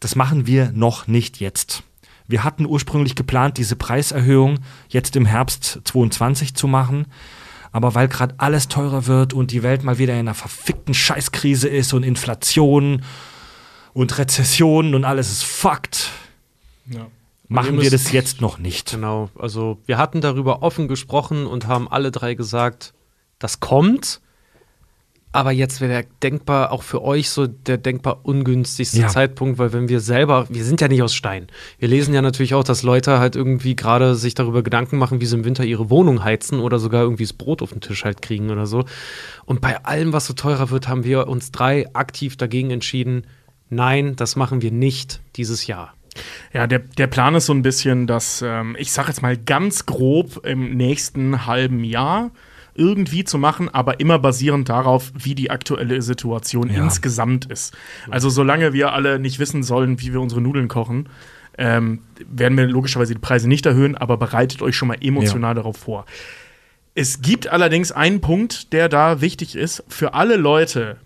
[0.00, 1.82] das machen wir noch nicht jetzt.
[2.28, 7.06] Wir hatten ursprünglich geplant, diese Preiserhöhung jetzt im Herbst 22 zu machen.
[7.72, 11.68] Aber weil gerade alles teurer wird und die Welt mal wieder in einer verfickten Scheißkrise
[11.68, 13.02] ist und Inflation
[13.92, 16.10] und Rezession und alles ist fucked,
[16.86, 17.06] Ja.
[17.48, 18.92] machen wir müsst- das jetzt noch nicht.
[18.92, 22.94] Genau, also wir hatten darüber offen gesprochen und haben alle drei gesagt,
[23.38, 24.20] das kommt.
[25.36, 29.08] Aber jetzt wäre der denkbar, auch für euch so der denkbar ungünstigste Ja.
[29.08, 31.48] Zeitpunkt, weil wenn wir selber, wir sind ja nicht aus Stein.
[31.78, 35.26] Wir lesen ja natürlich auch, dass Leute halt irgendwie gerade sich darüber Gedanken machen, wie
[35.26, 38.22] sie im Winter ihre Wohnung heizen oder sogar irgendwie das Brot auf den Tisch halt
[38.22, 38.86] kriegen oder so.
[39.44, 43.26] Und bei allem, was so teurer wird, haben wir uns drei aktiv dagegen entschieden,
[43.68, 45.92] nein, das machen wir nicht dieses Jahr.
[46.54, 49.84] Ja, der, der Plan ist so ein bisschen, dass, ähm, ich sag jetzt mal ganz
[49.84, 52.30] grob, im nächsten halben Jahr
[52.76, 56.82] irgendwie zu machen, aber immer basierend darauf, wie die aktuelle Situation Ja.
[56.84, 57.74] insgesamt ist.
[58.10, 61.08] Also solange wir alle nicht wissen sollen, wie wir unsere Nudeln kochen,
[61.58, 65.76] ähm, werden wir logischerweise die Preise nicht erhöhen, aber bereitet euch schon mal emotional darauf
[65.78, 66.04] vor.
[66.94, 69.84] Es gibt allerdings einen Punkt, der da wichtig ist.
[69.88, 70.96] Für alle Leute,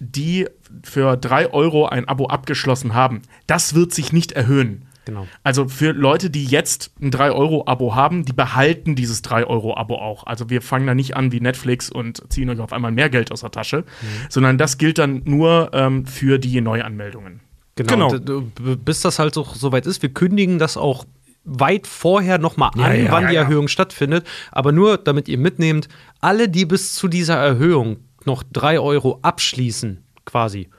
[0.00, 0.46] die
[0.82, 4.86] für 3 Euro ein Abo abgeschlossen haben, das wird sich nicht erhöhen.
[5.04, 5.26] Genau.
[5.42, 10.26] Also für Leute, die jetzt ein 3-Euro-Abo haben, die behalten dieses 3-Euro-Abo auch.
[10.26, 13.30] Also wir fangen da nicht an wie Netflix und ziehen euch auf einmal mehr Geld
[13.32, 13.84] aus der Tasche,
[14.28, 17.40] sondern das gilt dann nur ähm, für die Neuanmeldungen.
[17.76, 18.08] Genau.
[18.08, 18.42] Genau.
[18.84, 20.02] Bis das halt so soweit ist.
[20.02, 21.04] Wir kündigen das auch
[21.44, 23.42] weit vorher noch mal an, Ja, ja, wann ja, die ja.
[23.42, 24.26] Erhöhung stattfindet.
[24.50, 25.88] Aber nur, damit ihr mitnehmt,
[26.20, 30.70] alle, die bis zu dieser Erhöhung noch 3 Euro abschließen, quasi,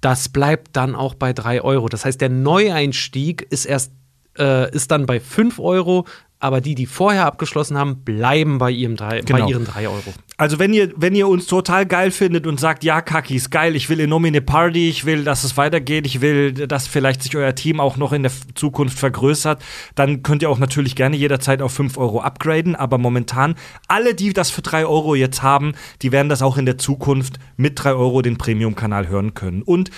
[0.00, 1.88] das bleibt dann auch bei 3 Euro.
[1.88, 3.92] Das heißt, der Neueinstieg ist erst
[4.38, 6.06] äh, ist dann bei 5 Euro,
[6.40, 9.44] aber die, die vorher abgeschlossen haben, bleiben bei, ihrem drei, Genau.
[9.44, 10.14] bei ihren 3 Euro.
[10.36, 13.74] Also wenn ihr, wenn ihr uns total geil findet und sagt, ja, Kaki ist geil,
[13.74, 17.34] ich will in Nomine Party, ich will, dass es weitergeht, ich will, dass vielleicht sich
[17.36, 19.60] euer Team auch noch in der Zukunft vergrößert,
[19.96, 22.76] dann könnt ihr auch natürlich gerne jederzeit auf 5 Euro upgraden.
[22.76, 23.56] Aber momentan,
[23.88, 25.72] alle, die das für 3 Euro jetzt haben,
[26.02, 29.62] die werden das auch in der Zukunft mit 3 Euro den Premium-Kanal hören können.
[29.62, 29.90] Und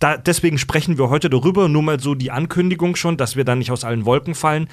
[0.00, 3.54] da, deswegen sprechen wir heute darüber, nur mal so die Ankündigung schon, dass wir da
[3.54, 4.68] nicht aus allen Wolken fallen.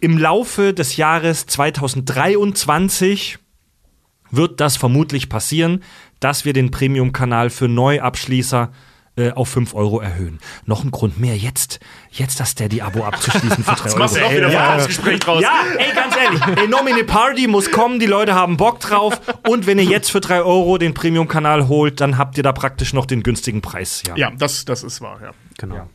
[0.00, 3.38] Im Laufe des Jahres 2023
[4.30, 5.82] wird das vermutlich passieren,
[6.20, 8.70] dass wir den Premium-Kanal für Neuabschließer
[9.16, 10.38] äh, auf 5 Euro erhöhen.
[10.66, 11.80] Noch ein Grund mehr, jetzt,
[12.12, 13.98] jetzt das Steady-Abo abzuschließen für 3 Euro.
[13.98, 15.42] machst du auch wieder ja, Verkaufsgespräch draus.
[15.42, 19.20] ja, ey, ganz ehrlich, Enomine Party muss kommen, die Leute haben Bock drauf.
[19.48, 22.92] Und wenn ihr jetzt für 3 Euro den Premium-Kanal holt, dann habt ihr da praktisch
[22.92, 24.02] noch den günstigen Preis.
[24.06, 24.14] Ja.
[24.16, 25.30] Ja, das, das ist wahr, ja.
[25.58, 25.74] Genau.
[25.74, 25.88] Ja.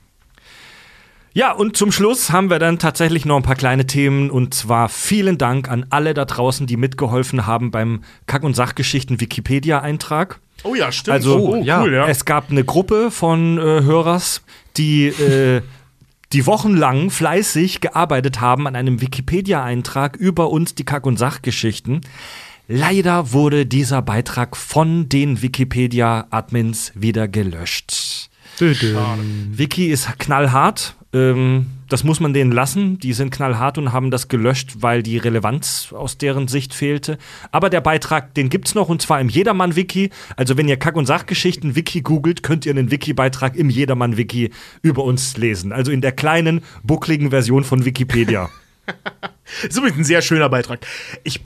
[1.36, 4.88] Ja, und zum Schluss haben wir dann tatsächlich noch ein paar kleine Themen und zwar
[4.88, 10.40] vielen Dank an alle da draußen, die mitgeholfen haben beim Kack- und Sachgeschichten Wikipedia-Eintrag.
[10.64, 11.14] Oh ja, stimmt.
[11.14, 12.08] Also, oh, ja, cool, ja.
[12.08, 14.44] Es gab eine Gruppe von äh, Hörers,
[14.78, 15.62] die, äh,
[16.34, 22.02] die wochenlang fleißig gearbeitet haben an einem Wikipedia-Eintrag über uns, die Kack- und Sachgeschichten.
[22.68, 28.23] Leider wurde dieser Beitrag von den Wikipedia-Admins wieder gelöscht.
[29.58, 30.96] Wiki ist knallhart.
[31.14, 32.98] Ähm, das muss man denen lassen.
[32.98, 37.20] Die sind knallhart und haben das gelöscht, weil die Relevanz aus deren Sicht fehlte.
[37.52, 40.10] Aber der Beitrag, den gibt's noch und zwar im Jedermann-Wiki.
[40.36, 44.50] Also wenn ihr Kack- und Sachgeschichten-Wiki googelt, könnt ihr einen Wiki-Beitrag im Jedermann-Wiki
[44.82, 45.72] über uns lesen.
[45.72, 48.50] Also in der kleinen, buckligen Version von Wikipedia.
[49.68, 50.86] ist übrigens ein sehr schöner Beitrag.
[51.24, 51.42] Ich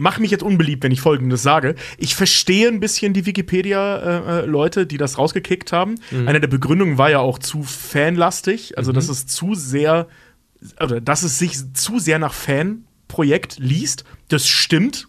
[0.00, 1.74] mache mich jetzt unbeliebt, wenn ich Folgendes sage.
[1.98, 5.96] Ich verstehe ein bisschen die Wikipedia-Leute, die das rausgekickt haben.
[6.26, 10.08] Eine der Begründungen war ja auch zu fanlastig, also dass es zu sehr,
[10.82, 14.04] oder dass es sich zu sehr nach Fanprojekt liest.
[14.28, 15.08] Das stimmt.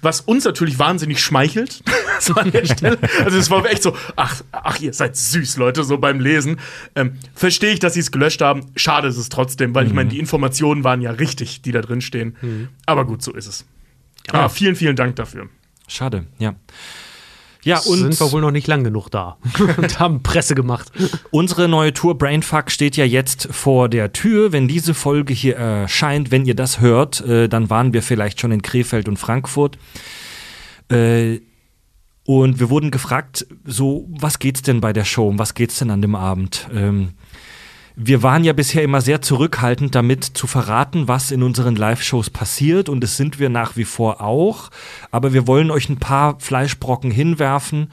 [0.00, 1.82] Was uns natürlich wahnsinnig schmeichelt.
[2.20, 2.98] so an der Stelle.
[3.24, 6.60] Also es war echt so, ach, ach, ihr seid süß, Leute, so beim Lesen.
[6.94, 8.66] Ähm, Verstehe ich, dass sie es gelöscht haben.
[8.76, 12.00] Schade ist es trotzdem, weil ich meine, die Informationen waren ja richtig, die da drin
[12.00, 12.36] stehen.
[12.86, 13.64] Aber gut, so ist es.
[14.32, 15.48] Ah, vielen, vielen Dank dafür.
[15.88, 16.54] Schade, ja.
[17.62, 19.38] Ja, und sind wir wohl noch nicht lang genug da
[19.78, 20.92] und haben Presse gemacht.
[21.30, 24.52] Unsere neue Tour Brainfuck steht ja jetzt vor der Tür.
[24.52, 28.52] Wenn diese Folge hier erscheint, wenn ihr das hört, äh, dann waren wir vielleicht schon
[28.52, 29.78] in Krefeld und Frankfurt.
[30.90, 31.40] Äh,
[32.26, 35.28] und wir wurden gefragt, so, was geht's denn bei der Show?
[35.28, 36.68] Um was geht's denn an dem Abend?
[36.74, 37.12] Ähm,
[37.96, 42.88] wir waren ja bisher immer sehr zurückhaltend damit zu verraten, was in unseren Live-Shows passiert
[42.88, 44.70] und das sind wir nach wie vor auch.
[45.10, 47.92] Aber wir wollen euch ein paar Fleischbrocken hinwerfen,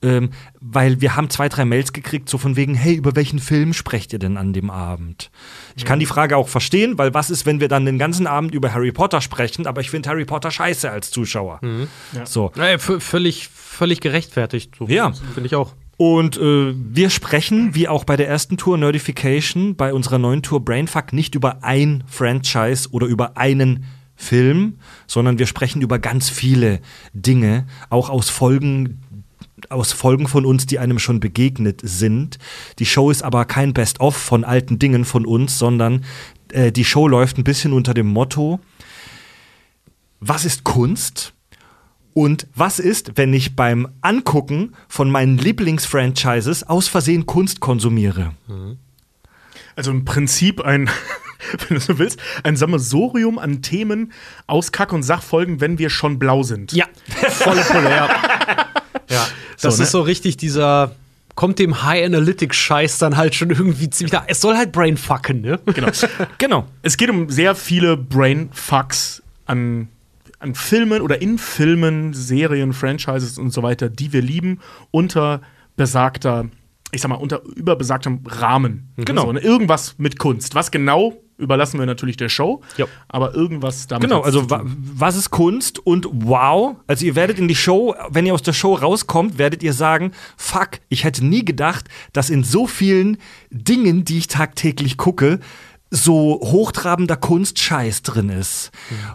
[0.00, 3.74] ähm, weil wir haben zwei, drei Mails gekriegt, so von wegen, hey, über welchen Film
[3.74, 5.30] sprecht ihr denn an dem Abend?
[5.76, 8.54] Ich kann die Frage auch verstehen, weil was ist, wenn wir dann den ganzen Abend
[8.54, 11.60] über Harry Potter sprechen, aber ich finde Harry Potter scheiße als Zuschauer.
[12.24, 12.50] So.
[12.56, 14.74] Naja, völlig, völlig gerechtfertigt.
[14.78, 15.12] So, Ja.
[15.12, 15.74] Finde ich auch.
[16.04, 20.64] Und äh, wir sprechen, wie auch bei der ersten Tour Nerdification, bei unserer neuen Tour
[20.64, 23.84] Brainfuck nicht über ein Franchise oder über einen
[24.16, 26.80] Film, sondern wir sprechen über ganz viele
[27.14, 29.00] Dinge, auch aus Folgen
[29.68, 32.40] aus Folgen von uns, die einem schon begegnet sind.
[32.80, 36.04] Die Show ist aber kein Best-of von alten Dingen von uns, sondern
[36.50, 38.58] äh, die Show läuft ein bisschen unter dem Motto,
[40.18, 41.32] was ist Kunst?
[42.14, 48.32] Und was ist, wenn ich beim Angucken von meinen Lieblingsfranchises aus Versehen Kunst konsumiere?
[49.76, 50.90] Also im Prinzip ein,
[51.68, 54.12] wenn du so willst, ein Sammelsurium an Themen
[54.46, 56.72] aus Kack- und Sachfolgen, wenn wir schon blau sind.
[56.72, 56.86] Ja,
[57.30, 58.08] volle Pulle, ja.
[59.08, 59.26] ja.
[59.60, 59.84] Das So, ne?
[59.84, 60.94] ist so richtig dieser.
[61.34, 64.22] Kommt dem High Analytics-Scheiß dann halt schon irgendwie ziemlich da.
[64.26, 65.58] Es soll halt brainfucken, ne?
[65.64, 65.88] Genau.
[66.36, 66.68] Genau.
[66.82, 69.88] es geht um sehr viele Brainfucks an,
[70.42, 75.40] an Filmen oder in Filmen, Serien, Franchises und so weiter, die wir lieben, unter
[75.76, 76.46] besagter,
[76.90, 78.92] ich sag mal, unter überbesagtem Rahmen.
[78.96, 79.26] Genau.
[79.26, 79.40] So, ne?
[79.40, 80.54] Irgendwas mit Kunst.
[80.54, 82.62] Was genau, überlassen wir natürlich der Show.
[82.76, 82.86] Ja.
[83.08, 84.08] Aber irgendwas damit.
[84.08, 88.26] Genau, also wa was ist Kunst und wow, also ihr werdet in die Show, wenn
[88.26, 92.44] ihr aus der Show rauskommt, werdet ihr sagen, fuck, ich hätte nie gedacht, dass in
[92.44, 93.18] so vielen
[93.50, 95.40] Dingen, die ich tagtäglich gucke,
[95.94, 98.70] so hochtrabender Kunstscheiß drin ist.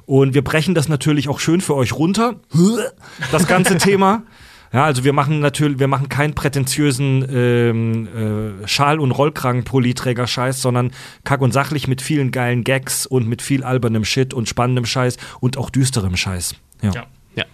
[0.05, 2.35] Und wir brechen das natürlich auch schön für euch runter,
[3.31, 4.23] das ganze Thema.
[4.71, 10.91] Ja, also wir machen natürlich, wir machen keinen prätentiösen ähm, äh, Schal- und Rollkragen-Polyträger-Scheiß, sondern
[11.23, 15.17] kack und sachlich mit vielen geilen Gags und mit viel albernem Shit und spannendem Scheiß
[15.39, 16.55] und auch düsterem Scheiß.
[16.83, 16.91] Ja.
[16.91, 17.05] Ja.
[17.35, 17.45] Ja.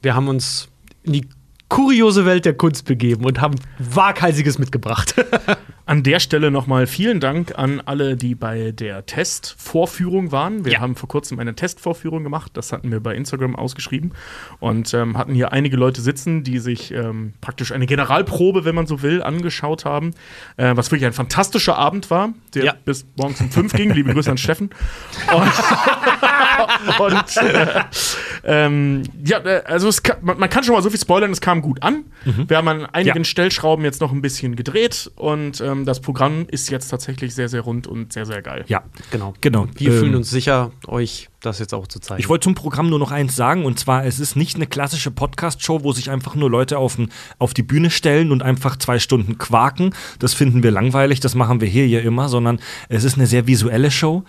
[0.00, 0.68] Wir haben uns
[1.02, 1.28] in die
[1.68, 5.14] kuriose Welt der Kunst begeben und haben Waghalsiges mitgebracht.
[5.84, 10.64] An der Stelle nochmal vielen Dank an alle, die bei der Testvorführung waren.
[10.64, 10.80] Wir Ja.
[10.80, 12.52] haben vor kurzem eine Testvorführung gemacht.
[12.54, 14.12] Das hatten wir bei Instagram ausgeschrieben
[14.60, 18.86] und ähm, hatten hier einige Leute sitzen, die sich ähm, praktisch eine Generalprobe, wenn man
[18.86, 20.12] so will, angeschaut haben.
[20.56, 22.74] Äh, was wirklich ein fantastischer Abend war, der Ja.
[22.84, 23.90] bis morgens um fünf ging.
[23.92, 24.70] Liebe Grüße an Steffen.
[25.32, 27.66] Und, und äh,
[28.44, 31.40] ähm, ja, äh, also es kann, man, man kann schon mal so viel spoilern, es
[31.40, 32.04] kam gut an.
[32.24, 33.24] Wir haben an einigen Ja.
[33.24, 37.62] Stellschrauben jetzt noch ein bisschen gedreht und ähm, das Programm ist jetzt tatsächlich sehr, sehr
[37.62, 38.64] rund und sehr, sehr geil.
[38.68, 38.82] ja.
[39.10, 39.34] genau.
[39.40, 39.66] Genau.
[39.74, 42.20] Wir Ähm, fühlen uns sicher, euch das jetzt auch zu zeigen.
[42.20, 45.10] Ich wollte zum Programm nur noch eins sagen, und zwar, es ist nicht eine klassische
[45.10, 46.96] Podcast-Show, wo sich einfach nur Leute auf,
[47.38, 49.94] auf die Bühne stellen und einfach zwei Stunden quaken.
[50.18, 53.46] Das finden wir langweilig, das machen wir hier ja immer, sondern es ist eine sehr
[53.46, 54.24] visuelle Show.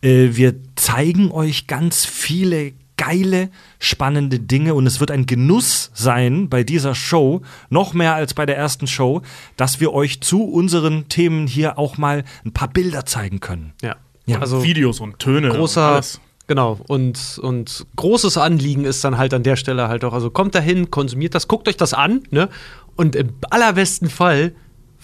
[0.00, 6.48] Äh, wir zeigen euch ganz viele geile, spannende Dinge und es wird ein Genuss sein
[6.48, 9.22] bei dieser Show, noch mehr als bei der ersten Show,
[9.56, 13.72] dass wir euch zu unseren Themen hier auch mal ein paar Bilder zeigen können.
[13.82, 13.96] Ja.
[14.26, 14.38] Ja.
[14.38, 15.50] Also Videos und Töne.
[15.50, 16.20] und großer, alles.
[16.46, 20.54] genau, und, und großes Anliegen ist dann halt an der Stelle halt auch, also kommt
[20.54, 22.48] dahin, konsumiert das, guckt euch das an, ne?
[22.96, 24.54] Und im allerbesten Fall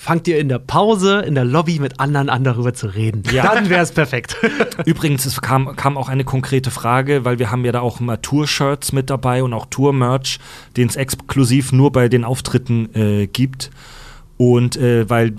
[0.01, 3.23] fangt ihr in der Pause, in der Lobby mit anderen an, darüber zu reden.
[3.31, 3.55] Ja.
[3.55, 4.35] Dann wäre es perfekt.
[4.87, 8.23] Übrigens, es kam, kam auch eine konkrete Frage, weil wir haben ja da auch immer
[8.23, 10.39] Tour-Shirts mit dabei und auch Tour-Merch,
[10.79, 13.71] den es exklusiv nur bei den Auftritten äh, gibt.
[14.41, 15.35] Und äh, weil,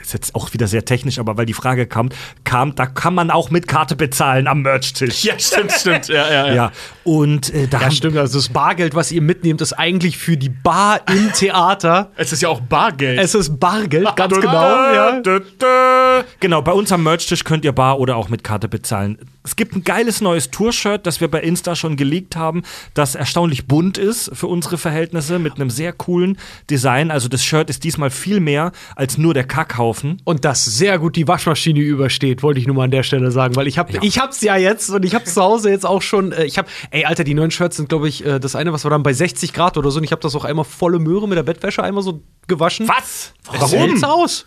[0.00, 2.10] ist jetzt auch wieder sehr technisch, aber weil die Frage kam,
[2.44, 5.24] kam, da kann man auch mit Karte bezahlen am Merch-Tisch.
[5.24, 6.06] Ja, stimmt, stimmt.
[6.06, 6.54] Ja, ja, ja.
[6.54, 8.16] Ja, und äh, da Ja, stimmt.
[8.16, 12.12] Also das Bargeld, was ihr mitnehmt, ist eigentlich für die Bar im Theater.
[12.16, 13.18] Es ist ja auch Bargeld.
[13.18, 14.52] Es ist Bargeld, ganz Da, genau.
[14.52, 15.20] da, Ja.
[15.20, 16.24] da, da.
[16.38, 19.18] Genau, bei uns am Merch-Tisch könnt ihr bar oder auch mit Karte bezahlen.
[19.42, 22.62] Es gibt ein geiles neues Tour-Shirt, das wir bei Insta schon geleakt haben,
[22.94, 26.38] das erstaunlich bunt ist für unsere Verhältnisse mit einem sehr coolen
[26.70, 27.10] Design.
[27.10, 30.20] Also das Shirt ist diesmal viel mehr als nur der Kackhaufen.
[30.24, 33.56] Und das sehr gut die Waschmaschine übersteht, wollte ich nur mal an der Stelle sagen,
[33.56, 36.32] weil ich hab, ich hab's ja jetzt und ich hab's zu Hause jetzt auch schon.
[36.32, 38.84] Äh, ich hab, ey, Alter, die neuen Shirts sind, glaube ich, äh, das eine, was
[38.84, 39.98] war dann bei 60 Grad oder so.
[39.98, 42.88] Und ich habe das auch einmal volle Möhre mit der Bettwäsche einmal so gewaschen.
[42.88, 43.32] Was?
[43.52, 44.46] Es hält's aus.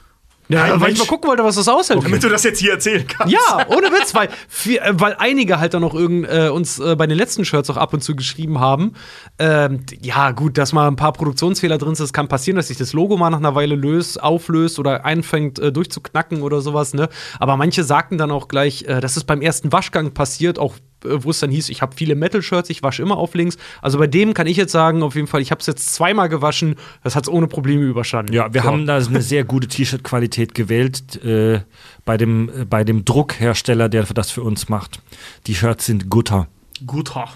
[0.49, 2.03] Ja, Kein weil ich mal gucken wollte, was das aushält.
[2.03, 3.33] Damit du das jetzt hier erzählen kannst.
[3.33, 7.05] Ja, ohne Witz, weil, äh, weil einige halt dann noch irgend, äh, uns äh, bei
[7.05, 8.93] den letzten Shirts auch ab und zu geschrieben haben.
[9.39, 12.77] Ähm, ja, gut, dass mal ein paar Produktionsfehler drin sind, das kann passieren, dass sich
[12.77, 17.10] das Logo mal nach einer Weile löst, auflöst oder anfängt äh, durchzuknacken oder sowas, ne?
[17.39, 21.29] Aber manche sagten dann auch gleich, äh, das ist beim ersten Waschgang passiert, auch wo
[21.29, 23.57] es dann hieß, ich habe viele Metal-Shirts, ich wasche immer auf links.
[23.81, 26.29] Also bei dem kann ich jetzt sagen, auf jeden Fall, ich habe es jetzt zweimal
[26.29, 28.33] gewaschen, das hat es ohne Probleme überstanden.
[28.33, 28.67] Ja, wir So.
[28.67, 31.62] haben da eine sehr gute T-Shirt-Qualität gewählt äh,
[32.05, 34.99] bei, dem, äh, bei dem Druckhersteller, der das für uns macht.
[35.45, 36.47] Die Shirts sind guter.
[36.86, 37.27] Guter.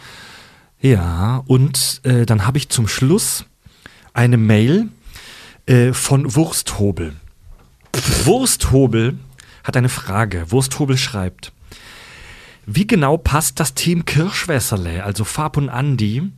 [0.79, 3.45] Ja, und äh, dann habe ich zum Schluss
[4.13, 4.89] eine Mail
[5.67, 7.13] äh, von Wursthobel.
[8.23, 9.17] Wursthobel
[9.63, 10.45] hat eine Frage.
[10.49, 11.51] Wursthobel schreibt:
[12.73, 16.31] Wie genau passt das Team Kirschwässerle, also Fab und Andy,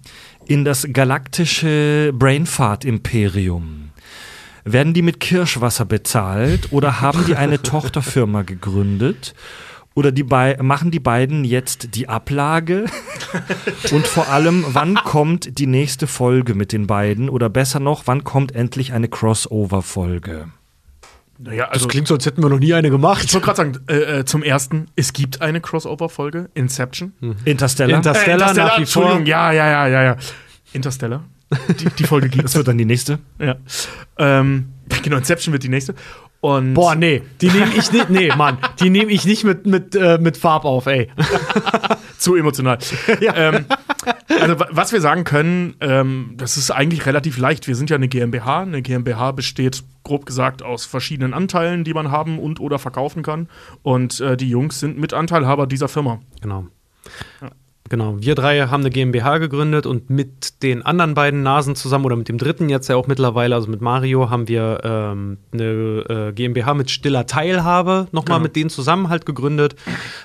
[0.47, 3.91] in das galaktische Brainfart-Imperium?
[4.63, 9.35] Werden die mit Kirschwasser bezahlt oder haben die eine Tochterfirma gegründet?
[9.93, 12.85] Oder die machen die beiden jetzt die Ablage?
[13.91, 17.29] Und vor allem, wann kommt die nächste Folge mit den beiden?
[17.29, 20.47] Oder besser noch, wann kommt endlich eine Crossover-Folge?
[21.39, 21.87] Naja, Das also.
[21.87, 23.23] klingt so, als hätten wir noch nie eine gemacht.
[23.25, 27.13] Ich wollte gerade sagen, äh, äh, zum ersten, es gibt eine Crossover-Folge, Inception.
[27.45, 27.97] Interstellar?
[27.97, 29.03] Interstellar nach wie vor.
[29.03, 30.17] Entschuldigung, ja, ja, ja, ja, ja.
[30.73, 31.23] Interstellar.
[31.79, 32.55] Die, die Folge das gibt's.
[32.55, 33.19] wird dann die nächste.
[33.39, 33.55] ja.
[34.17, 34.69] Ähm,
[35.03, 35.95] genau, Inception wird die nächste.
[36.41, 39.95] Und Boah, nee, die nehme ich nicht, nee, Mann, die nehme ich nicht mit, mit,
[39.95, 41.09] äh, mit Farb auf, ey.
[42.17, 42.77] zu emotional.
[43.33, 43.65] ähm,
[44.41, 47.67] also, wa- was wir sagen können, ähm, das ist eigentlich relativ leicht.
[47.67, 48.61] Wir sind ja eine GmbH.
[48.61, 53.47] Eine GmbH besteht grob gesagt aus verschiedenen Anteilen, die man haben und oder verkaufen kann.
[53.81, 56.19] Und äh, die Jungs sind Mitanteilhaber dieser Firma.
[56.41, 56.67] Genau.
[57.93, 62.15] Genau, wir drei haben eine GmbH gegründet und mit den anderen beiden Nasen zusammen oder
[62.15, 65.63] mit dem dritten jetzt ja auch mittlerweile, also mit Mario, haben wir ähm, eine
[66.09, 68.45] äh, GmbH mit stiller Teilhabe nochmal Genau.
[68.45, 69.75] mit denen zusammen halt gegründet,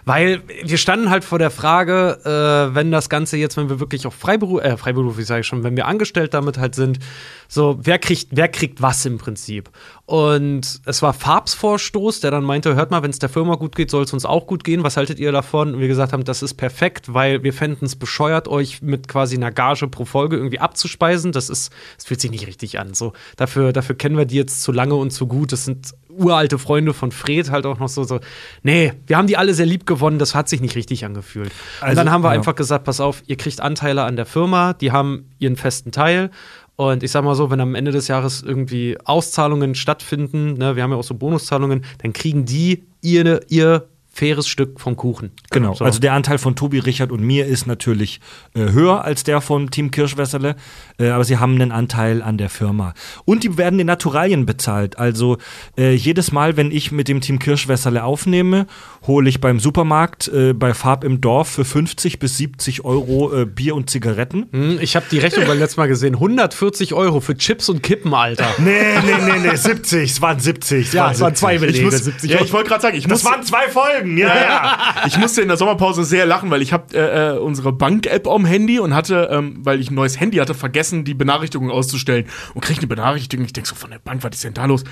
[0.07, 4.07] weil wir standen halt vor der Frage, äh, wenn das Ganze jetzt, wenn wir wirklich
[4.07, 7.01] auch Freiberuf, äh, Freiberuflich sage ich schon, wenn wir angestellt damit halt sind,
[7.49, 9.69] so, wer kriegt, wer kriegt was im Prinzip?
[10.09, 13.77] Und es war Farbs Vorstoß, der dann meinte, hört mal, wenn es der Firma gut
[13.77, 14.83] geht, soll es uns auch gut gehen.
[14.83, 15.75] Was haltet ihr davon?
[15.75, 19.37] Und wir gesagt haben, das ist perfekt, weil wir fänden es bescheuert, euch mit quasi
[19.37, 21.33] einer Gage pro Folge irgendwie abzuspeisen.
[21.33, 22.95] Das ist, das fühlt sich nicht richtig an.
[22.95, 25.53] So, dafür, dafür kennen wir die jetzt zu lange und zu gut.
[25.53, 28.19] Das sind uralte Freunde von Fred halt auch noch so, so.
[28.63, 31.51] Nee, wir haben die alle sehr lieb gewonnen, das hat sich nicht richtig angefühlt.
[31.81, 32.35] und Also, dann haben wir ja.
[32.35, 36.31] einfach gesagt, pass auf, ihr kriegt Anteile an der Firma, die haben ihren festen Teil.
[36.81, 40.85] Und ich sag mal so, wenn am Ende des Jahres irgendwie Auszahlungen stattfinden, ne, wir
[40.85, 43.89] haben ja auch so Bonuszahlungen, dann kriegen die ihr, ihr
[44.19, 45.31] faires Stück vom Kuchen.
[45.51, 45.85] Genau, So.
[45.85, 48.21] also der Anteil von Tobi, Richard und mir ist natürlich
[48.55, 50.57] äh, höher als der vom Team Kirschwässerle,
[50.99, 52.95] äh, aber sie haben einen Anteil an der Firma.
[53.25, 54.99] Und die werden in Naturalien bezahlt.
[54.99, 55.39] Also
[55.77, 58.67] äh, jedes Mal, wenn ich mit dem Team Kirschwässerle aufnehme,
[59.07, 63.47] hole ich beim Supermarkt äh, bei Farb im Dorf für 50 bis 70 Euro äh,
[63.47, 64.47] Bier und Zigaretten.
[64.51, 66.15] Hm, ich habe die Rechnung beim letzten Mal gesehen.
[66.15, 68.49] 140 Euro für Chips und Kippen, Alter.
[68.59, 68.71] Nee,
[69.07, 70.93] nee, nee, nee, 70, es waren 70.
[70.93, 73.23] Ja, es waren zwei Ich, Belege, muss, 70 ja, ich wollte gerade sagen, ich Das
[73.23, 74.79] muss, waren zwei Folgen, ja, ja.
[75.07, 78.45] ich musste in der Sommerpause sehr lachen, weil ich habe äh, äh, unsere Bank-App am
[78.45, 82.63] Handy und hatte, ähm, weil ich ein neues Handy hatte, vergessen, die Benachrichtigung auszustellen und
[82.63, 83.45] krieg eine Benachrichtigung.
[83.45, 84.85] Ich denk so von der Bank, was ist denn da los?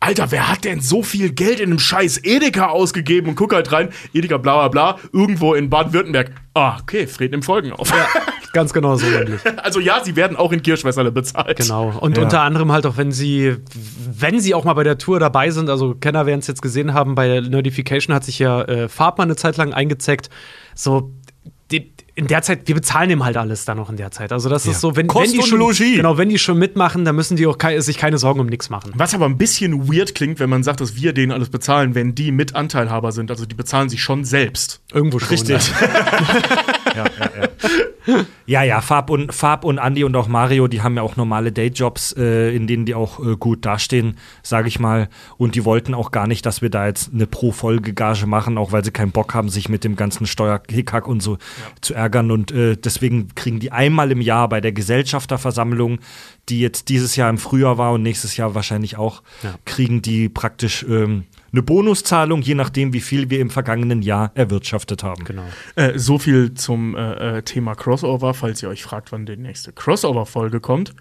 [0.00, 3.30] Alter, wer hat denn so viel Geld in einem scheiß Edeka ausgegeben?
[3.30, 6.30] Und guck halt rein, Edeka bla bla bla, irgendwo in Baden-Württemberg.
[6.52, 7.90] Ah, okay, Fred nimmt Folgen auf.
[8.54, 9.40] Ganz genau so nämlich.
[9.56, 11.58] Also ja, sie werden auch in Kirschwässerle bezahlt.
[11.58, 11.92] Genau.
[12.00, 15.50] Und unter anderem halt auch, wenn sie, wenn sie auch mal bei der Tour dabei
[15.50, 18.88] sind, also Kenner werden es jetzt gesehen haben, bei der Nerdification hat sich ja äh,
[18.88, 20.30] Farbmann eine Zeit lang eingezeckt.
[20.74, 21.12] So,
[21.72, 24.30] die, in der Zeit, wir bezahlen ihm halt alles dann noch in der Zeit.
[24.32, 25.96] Also das ist so, wenn, wenn die schon, Logis.
[25.96, 28.70] genau, wenn die schon mitmachen, dann müssen die auch kei sich keine Sorgen um nichts
[28.70, 28.92] machen.
[28.94, 32.14] Was aber ein bisschen weird klingt, wenn man sagt, dass wir denen alles bezahlen, wenn
[32.14, 33.30] die Mitanteilhaber sind.
[33.32, 34.80] Also die bezahlen sich schon selbst.
[34.92, 35.30] Irgendwo schon.
[35.30, 35.72] Richtig.
[38.46, 41.50] Ja, ja, Farb und, Farb und Andy und auch Mario, die haben ja auch normale
[41.50, 45.08] Dayjobs, äh, in denen die auch äh, gut dastehen, sage ich mal.
[45.36, 48.84] Und die wollten auch gar nicht, dass wir da jetzt eine Pro-Folge-Gage machen, auch weil
[48.84, 51.38] sie keinen Bock haben, sich mit dem ganzen Steuerhickhack und so
[51.80, 52.03] zu ärgern.
[52.30, 55.98] Und äh, deswegen kriegen die einmal im Jahr bei der Gesellschafterversammlung,
[56.48, 59.54] die jetzt dieses Jahr im Frühjahr war und nächstes Jahr wahrscheinlich auch, Ja.
[59.64, 65.02] kriegen die praktisch ähm, eine Bonuszahlung, je nachdem, wie viel wir im vergangenen Jahr erwirtschaftet
[65.02, 65.24] haben.
[65.24, 65.44] Genau.
[65.76, 69.72] Äh, so viel zum äh, äh, Thema Crossover, falls ihr euch fragt, wann die nächste
[69.72, 70.94] Crossover-Folge kommt.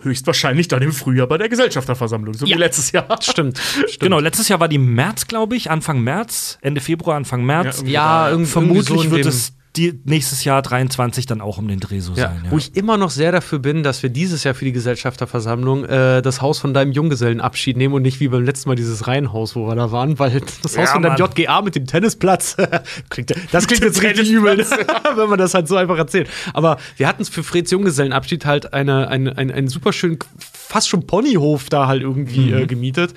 [0.00, 2.54] Höchstwahrscheinlich dann im Frühjahr bei der Gesellschafterversammlung, so Ja.
[2.56, 3.08] wie letztes Jahr.
[3.20, 3.58] Stimmt.
[3.58, 3.98] Stimmt.
[4.00, 7.78] Genau, letztes Jahr war die März, glaube ich, Anfang März, Ende Februar, Anfang März.
[7.78, 11.80] irgendwie Ja, irgendwie Vermutlich so wird es die, nächstes Jahr 23 dann auch um den
[11.80, 12.42] Dreh so sein.
[12.44, 12.50] Ja.
[12.50, 16.20] Wo ich immer noch sehr dafür bin, dass wir dieses Jahr für die Gesellschafterversammlung äh,
[16.20, 19.66] das Haus von deinem Junggesellenabschied nehmen und nicht wie beim letzten Mal dieses Reihenhaus, wo
[19.66, 21.30] wir da waren, weil das Haus Ja, von deinem Mann.
[21.36, 22.56] JGA mit dem Tennisplatz,
[23.08, 24.58] klingt, das klingt jetzt richtig übel,
[25.16, 26.28] wenn man das halt so einfach erzählt.
[26.52, 30.88] Aber wir hatten es für Freds Junggesellenabschied halt eine, eine, ein, einen super schönen, fast
[30.88, 33.14] schon Ponyhof da halt irgendwie äh, gemietet,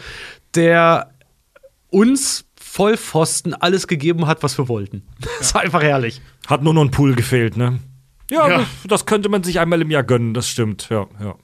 [0.55, 1.11] der
[1.89, 5.03] uns Vollpfosten alles gegeben hat, was wir wollten.
[5.39, 6.21] Das war einfach herrlich.
[6.47, 7.79] Hat nur noch ein Pool gefehlt, ne?
[8.29, 8.57] Ja, Ja.
[8.59, 10.87] Das, das könnte man sich einmal im Jahr gönnen, das stimmt.
[10.89, 11.25] Ja, ja.
[11.25, 11.35] ja.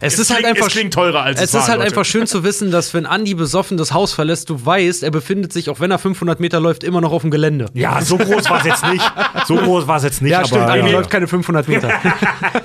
[0.00, 1.78] Es, Es ist halt klingt- einfach es klingt teurer, als es es war, ist halt
[1.78, 1.90] Leute.
[1.90, 5.52] einfach schön zu wissen, dass wenn Andi besoffen das Haus verlässt, du weißt, er befindet
[5.52, 7.66] sich, auch wenn er 500 Meter läuft, immer noch auf dem Gelände.
[7.74, 9.04] Ja, so groß war es jetzt nicht.
[9.46, 10.92] So groß war es jetzt nicht, Ja, aber stimmt, Andi ja.
[10.98, 11.90] läuft keine 500 Meter.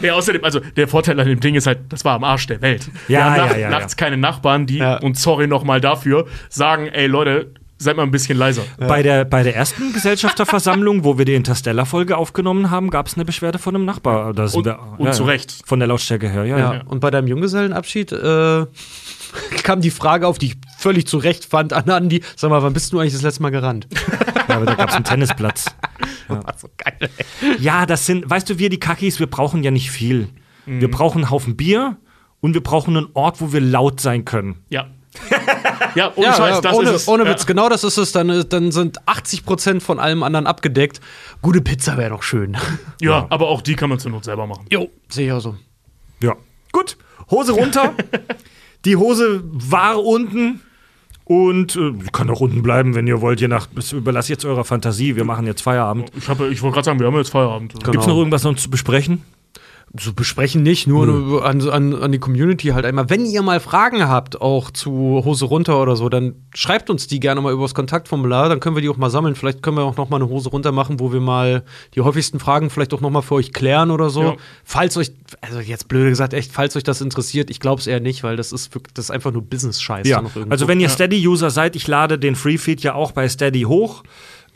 [0.01, 2.61] Ja, außerdem, also der Vorteil an dem Ding ist halt, das war am Arsch der
[2.61, 2.87] Welt.
[3.07, 4.97] Ja, Wir haben ja, nach, ja, nachts keine Nachbarn, die, Ja.
[4.97, 8.63] und sorry nochmal dafür, sagen, ey Leute, seid mal ein bisschen leiser.
[8.77, 13.25] Bei, der, bei der ersten Gesellschafterversammlung, wo wir die Interstellar-Folge aufgenommen haben, gab es eine
[13.25, 14.33] Beschwerde von einem Nachbar.
[14.33, 15.61] Da sind Und- wir, und zu Recht.
[15.65, 16.57] Von der Lautstärke her, ja.
[16.57, 16.73] ja.
[16.75, 16.81] Ja.
[16.83, 18.65] Und bei deinem Junggesellenabschied äh,
[19.63, 22.73] kam die Frage auf, die ich völlig zu Recht fand, an Andi, sag mal, wann
[22.73, 23.87] bist du eigentlich das letzte Mal gerannt?
[24.47, 25.65] Ja, aber da gab es einen Tennisplatz.
[26.27, 26.97] War so geil,
[27.41, 27.55] ey.
[27.59, 30.29] Ja, das sind, weißt du, wir die Kackis, wir brauchen ja nicht viel.
[30.65, 30.81] Mhm.
[30.81, 31.97] Wir brauchen einen Haufen Bier
[32.41, 34.63] und wir brauchen einen Ort, wo wir laut sein können.
[34.69, 34.87] Ja.
[35.95, 37.07] ja, ohne Ja, Scheiß, ja, das ohne, ist es.
[37.07, 37.29] ohne ja.
[37.31, 38.11] Witz, genau das ist es.
[38.11, 40.99] Dann, äh, dann sind 80% von allem anderen abgedeckt.
[41.41, 42.57] Gute Pizza wäre doch schön.
[43.01, 44.65] Ja, aber auch die kann man zur Not selber machen.
[44.69, 45.55] Jo, sehe ich auch so.
[46.21, 46.35] Ja.
[46.73, 46.97] Gut,
[47.31, 47.93] Hose runter.
[48.85, 50.61] die Hose war unten.
[51.23, 53.39] Und äh, kann auch unten bleiben, wenn ihr wollt.
[53.39, 55.15] Je nach, das überlasst jetzt eurer Fantasie.
[55.15, 56.11] Wir machen jetzt Feierabend.
[56.17, 57.73] Ich, hab- ich wollte gerade sagen, wir haben jetzt Feierabend.
[57.73, 57.91] Genau.
[57.91, 59.23] Gibt's noch irgendwas noch zu besprechen?
[59.97, 63.09] So besprechen nicht, nur an, an, an die Community halt einmal.
[63.09, 64.91] Wenn ihr mal Fragen habt, auch zu
[65.25, 68.75] Hose runter oder so, dann schreibt uns die gerne mal über das Kontaktformular, dann können
[68.75, 69.33] wir die auch mal sammeln.
[69.33, 71.63] Vielleicht können wir auch noch mal eine Hose runter machen, wo wir mal
[71.95, 74.21] die häufigsten Fragen vielleicht auch noch mal für euch klären oder so.
[74.21, 74.35] Ja.
[74.63, 75.11] Falls euch,
[75.41, 78.35] also jetzt blöde gesagt, echt, falls euch das interessiert, ich glaube es eher nicht, weil
[78.35, 80.07] das ist, das ist einfach nur Business-Scheiß.
[80.07, 84.03] Ja, also wenn ihr Steady-User seid, ich lade den Freefeed ja auch bei Steady hoch.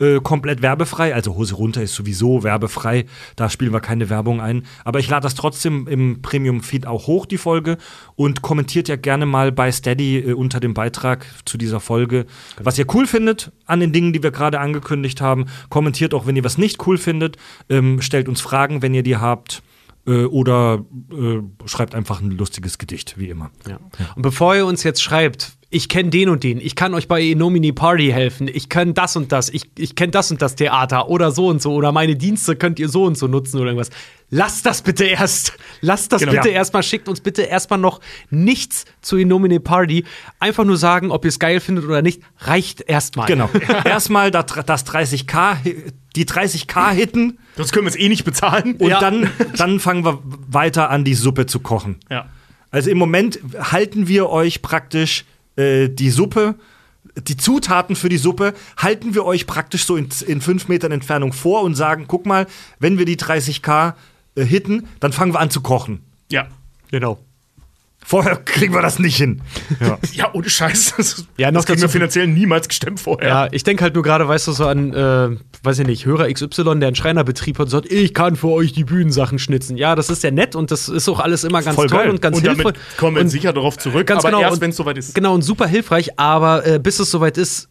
[0.00, 4.64] Äh, komplett werbefrei, also Hose runter ist sowieso werbefrei, da spielen wir keine Werbung ein.
[4.84, 7.78] Aber ich lade das trotzdem im Premium-Feed auch hoch, die Folge,
[8.16, 12.26] und kommentiert ja gerne mal bei Steady äh, unter dem Beitrag zu dieser Folge,
[12.60, 15.46] was ihr cool findet an den Dingen, die wir gerade angekündigt haben.
[15.68, 17.36] Kommentiert auch, wenn ihr was nicht cool findet.
[17.68, 19.62] Ähm, stellt uns Fragen, wenn ihr die habt.
[20.06, 23.50] Äh, oder äh, schreibt einfach ein lustiges Gedicht, wie immer.
[23.66, 23.78] Ja.
[24.16, 27.20] Und bevor ihr uns jetzt schreibt, ich kenne den und den, ich kann euch bei
[27.22, 31.08] Enomini Party helfen, ich kann das und das, ich, ich kenne das und das Theater
[31.08, 33.90] oder so und so oder meine Dienste könnt ihr so und so nutzen oder irgendwas.
[34.30, 35.52] Lasst das bitte erst.
[35.80, 36.32] Lasst das Genau.
[36.32, 36.54] bitte Ja.
[36.56, 36.82] erstmal.
[36.82, 38.00] Schickt uns bitte erstmal noch
[38.30, 40.04] nichts zu Enomini Party.
[40.40, 43.26] Einfach nur sagen, ob ihr es geil findet oder nicht, reicht erstmal.
[43.26, 43.48] Genau.
[43.84, 45.56] Erstmal das, das 30k,
[46.16, 48.76] die 30k hitten Sonst können wir es eh nicht bezahlen.
[48.76, 48.98] und Ja.
[48.98, 50.18] dann, dann fangen wir
[50.48, 51.96] weiter an, die Suppe zu kochen.
[52.10, 52.26] Ja.
[52.70, 55.24] Also im Moment halten wir euch praktisch
[55.56, 56.54] äh, die Suppe,
[57.16, 61.32] die Zutaten für die Suppe, halten wir euch praktisch so in, in fünf Metern Entfernung
[61.32, 62.46] vor und sagen, guck mal,
[62.78, 63.94] wenn wir die 30k
[64.34, 66.00] äh, hitten, dann fangen wir an zu kochen.
[66.30, 66.48] Ja.
[66.90, 67.18] Genau.
[68.06, 69.40] Vorher kriegen wir das nicht hin.
[69.80, 69.98] Ja.
[70.12, 70.94] Ja, ohne Scheiß.
[70.96, 73.28] Das, Ja, noch das kriegen wir dazu- finanziell niemals gestemmt vorher.
[73.28, 75.30] Ja, ich denke halt nur gerade, weißt du, so an, äh,
[75.62, 78.72] weiß ich nicht, Hörer XY, der einen Schreinerbetrieb hat und sagt, ich kann für euch
[78.72, 79.76] die Bühnensachen schnitzen.
[79.76, 82.10] Ja, das ist ja nett und das ist auch alles immer ganz Voll toll geil.
[82.10, 82.62] und ganz und hilfreich.
[82.64, 85.14] damit kommen wir und sicher darauf zurück, Ganz aber genau, erst wenn es soweit ist.
[85.14, 87.68] Genau, und super hilfreich, aber äh, bis es soweit ist,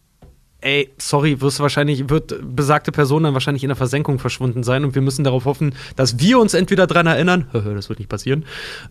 [0.64, 4.96] ey, sorry, wirst wahrscheinlich, wird besagte Person dann wahrscheinlich in der Versenkung verschwunden sein und
[4.96, 8.46] wir müssen darauf hoffen, dass wir uns entweder dran erinnern, das wird nicht passieren,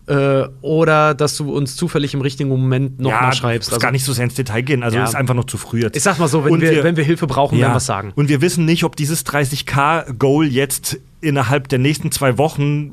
[0.07, 3.71] äh, oder dass du uns zufällig im richtigen Moment nochmal schreibst.
[3.71, 4.83] muss gar nicht so sehr ins Detail gehen.
[4.83, 5.03] Also Ja.
[5.03, 5.95] ist einfach noch zu früh jetzt.
[5.97, 8.11] ich sag mal so, wenn Und wir, wenn wir Hilfe brauchen, werden wir es sagen.
[8.15, 12.91] Und wir wissen nicht, ob dieses 30k-Goal jetzt innerhalb der nächsten zwei Wochen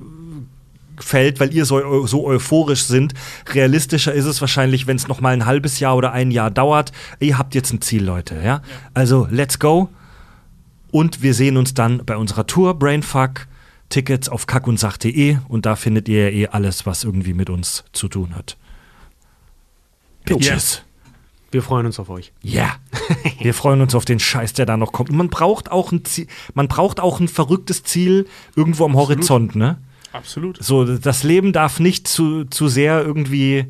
[1.02, 3.14] fällt, weil ihr so, so euphorisch sind.
[3.48, 6.92] Realistischer ist es wahrscheinlich, wenn es noch mal ein halbes Jahr oder ein Jahr dauert.
[7.18, 8.40] Ihr habt jetzt ein Ziel, Leute.
[8.42, 8.62] Ja?
[8.94, 9.88] Also, let's go.
[10.90, 13.46] Und wir sehen uns dann bei unserer Tour Brainfuck.
[13.90, 18.06] Tickets auf kackundsach.de und da findet ihr ja eh alles, was irgendwie mit uns zu
[18.06, 18.56] tun hat.
[20.24, 20.82] Bitches.
[21.50, 22.32] Wir freuen uns auf euch.
[22.42, 22.76] Ja.
[23.40, 25.10] Wir freuen uns auf den Scheiß, der da noch kommt.
[25.10, 29.56] Und man braucht auch ein Ziel, man braucht auch ein verrücktes Ziel irgendwo am Horizont,
[29.56, 29.78] ne?
[30.12, 30.62] Absolut.
[30.62, 33.66] So, das Leben darf nicht zu, zu sehr irgendwie,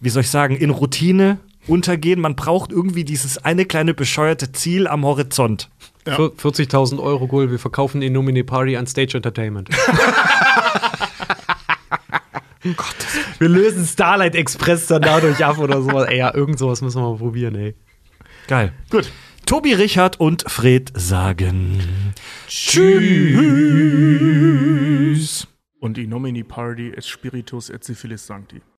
[0.00, 2.20] wie soll ich sagen, in Routine untergehen.
[2.20, 5.68] Man braucht irgendwie dieses eine kleine bescheuerte Ziel am Horizont.
[6.06, 6.16] Ja.
[6.16, 9.68] Vier- 40.000 Euro Goal, wir verkaufen die Nomine Party an Stage Entertainment.
[13.38, 16.08] wir lösen Starlight Express dann dadurch ab oder sowas.
[16.08, 17.74] Ey, ja, irgend sowas müssen wir mal probieren, ey.
[18.48, 18.72] Geil.
[18.90, 19.10] Gut.
[19.46, 21.80] Tobi Richard und Fred sagen
[24.20, 25.46] Tschüss.
[25.80, 28.60] Und die Nomini Party ist Spiritus et Syphilis Sancti.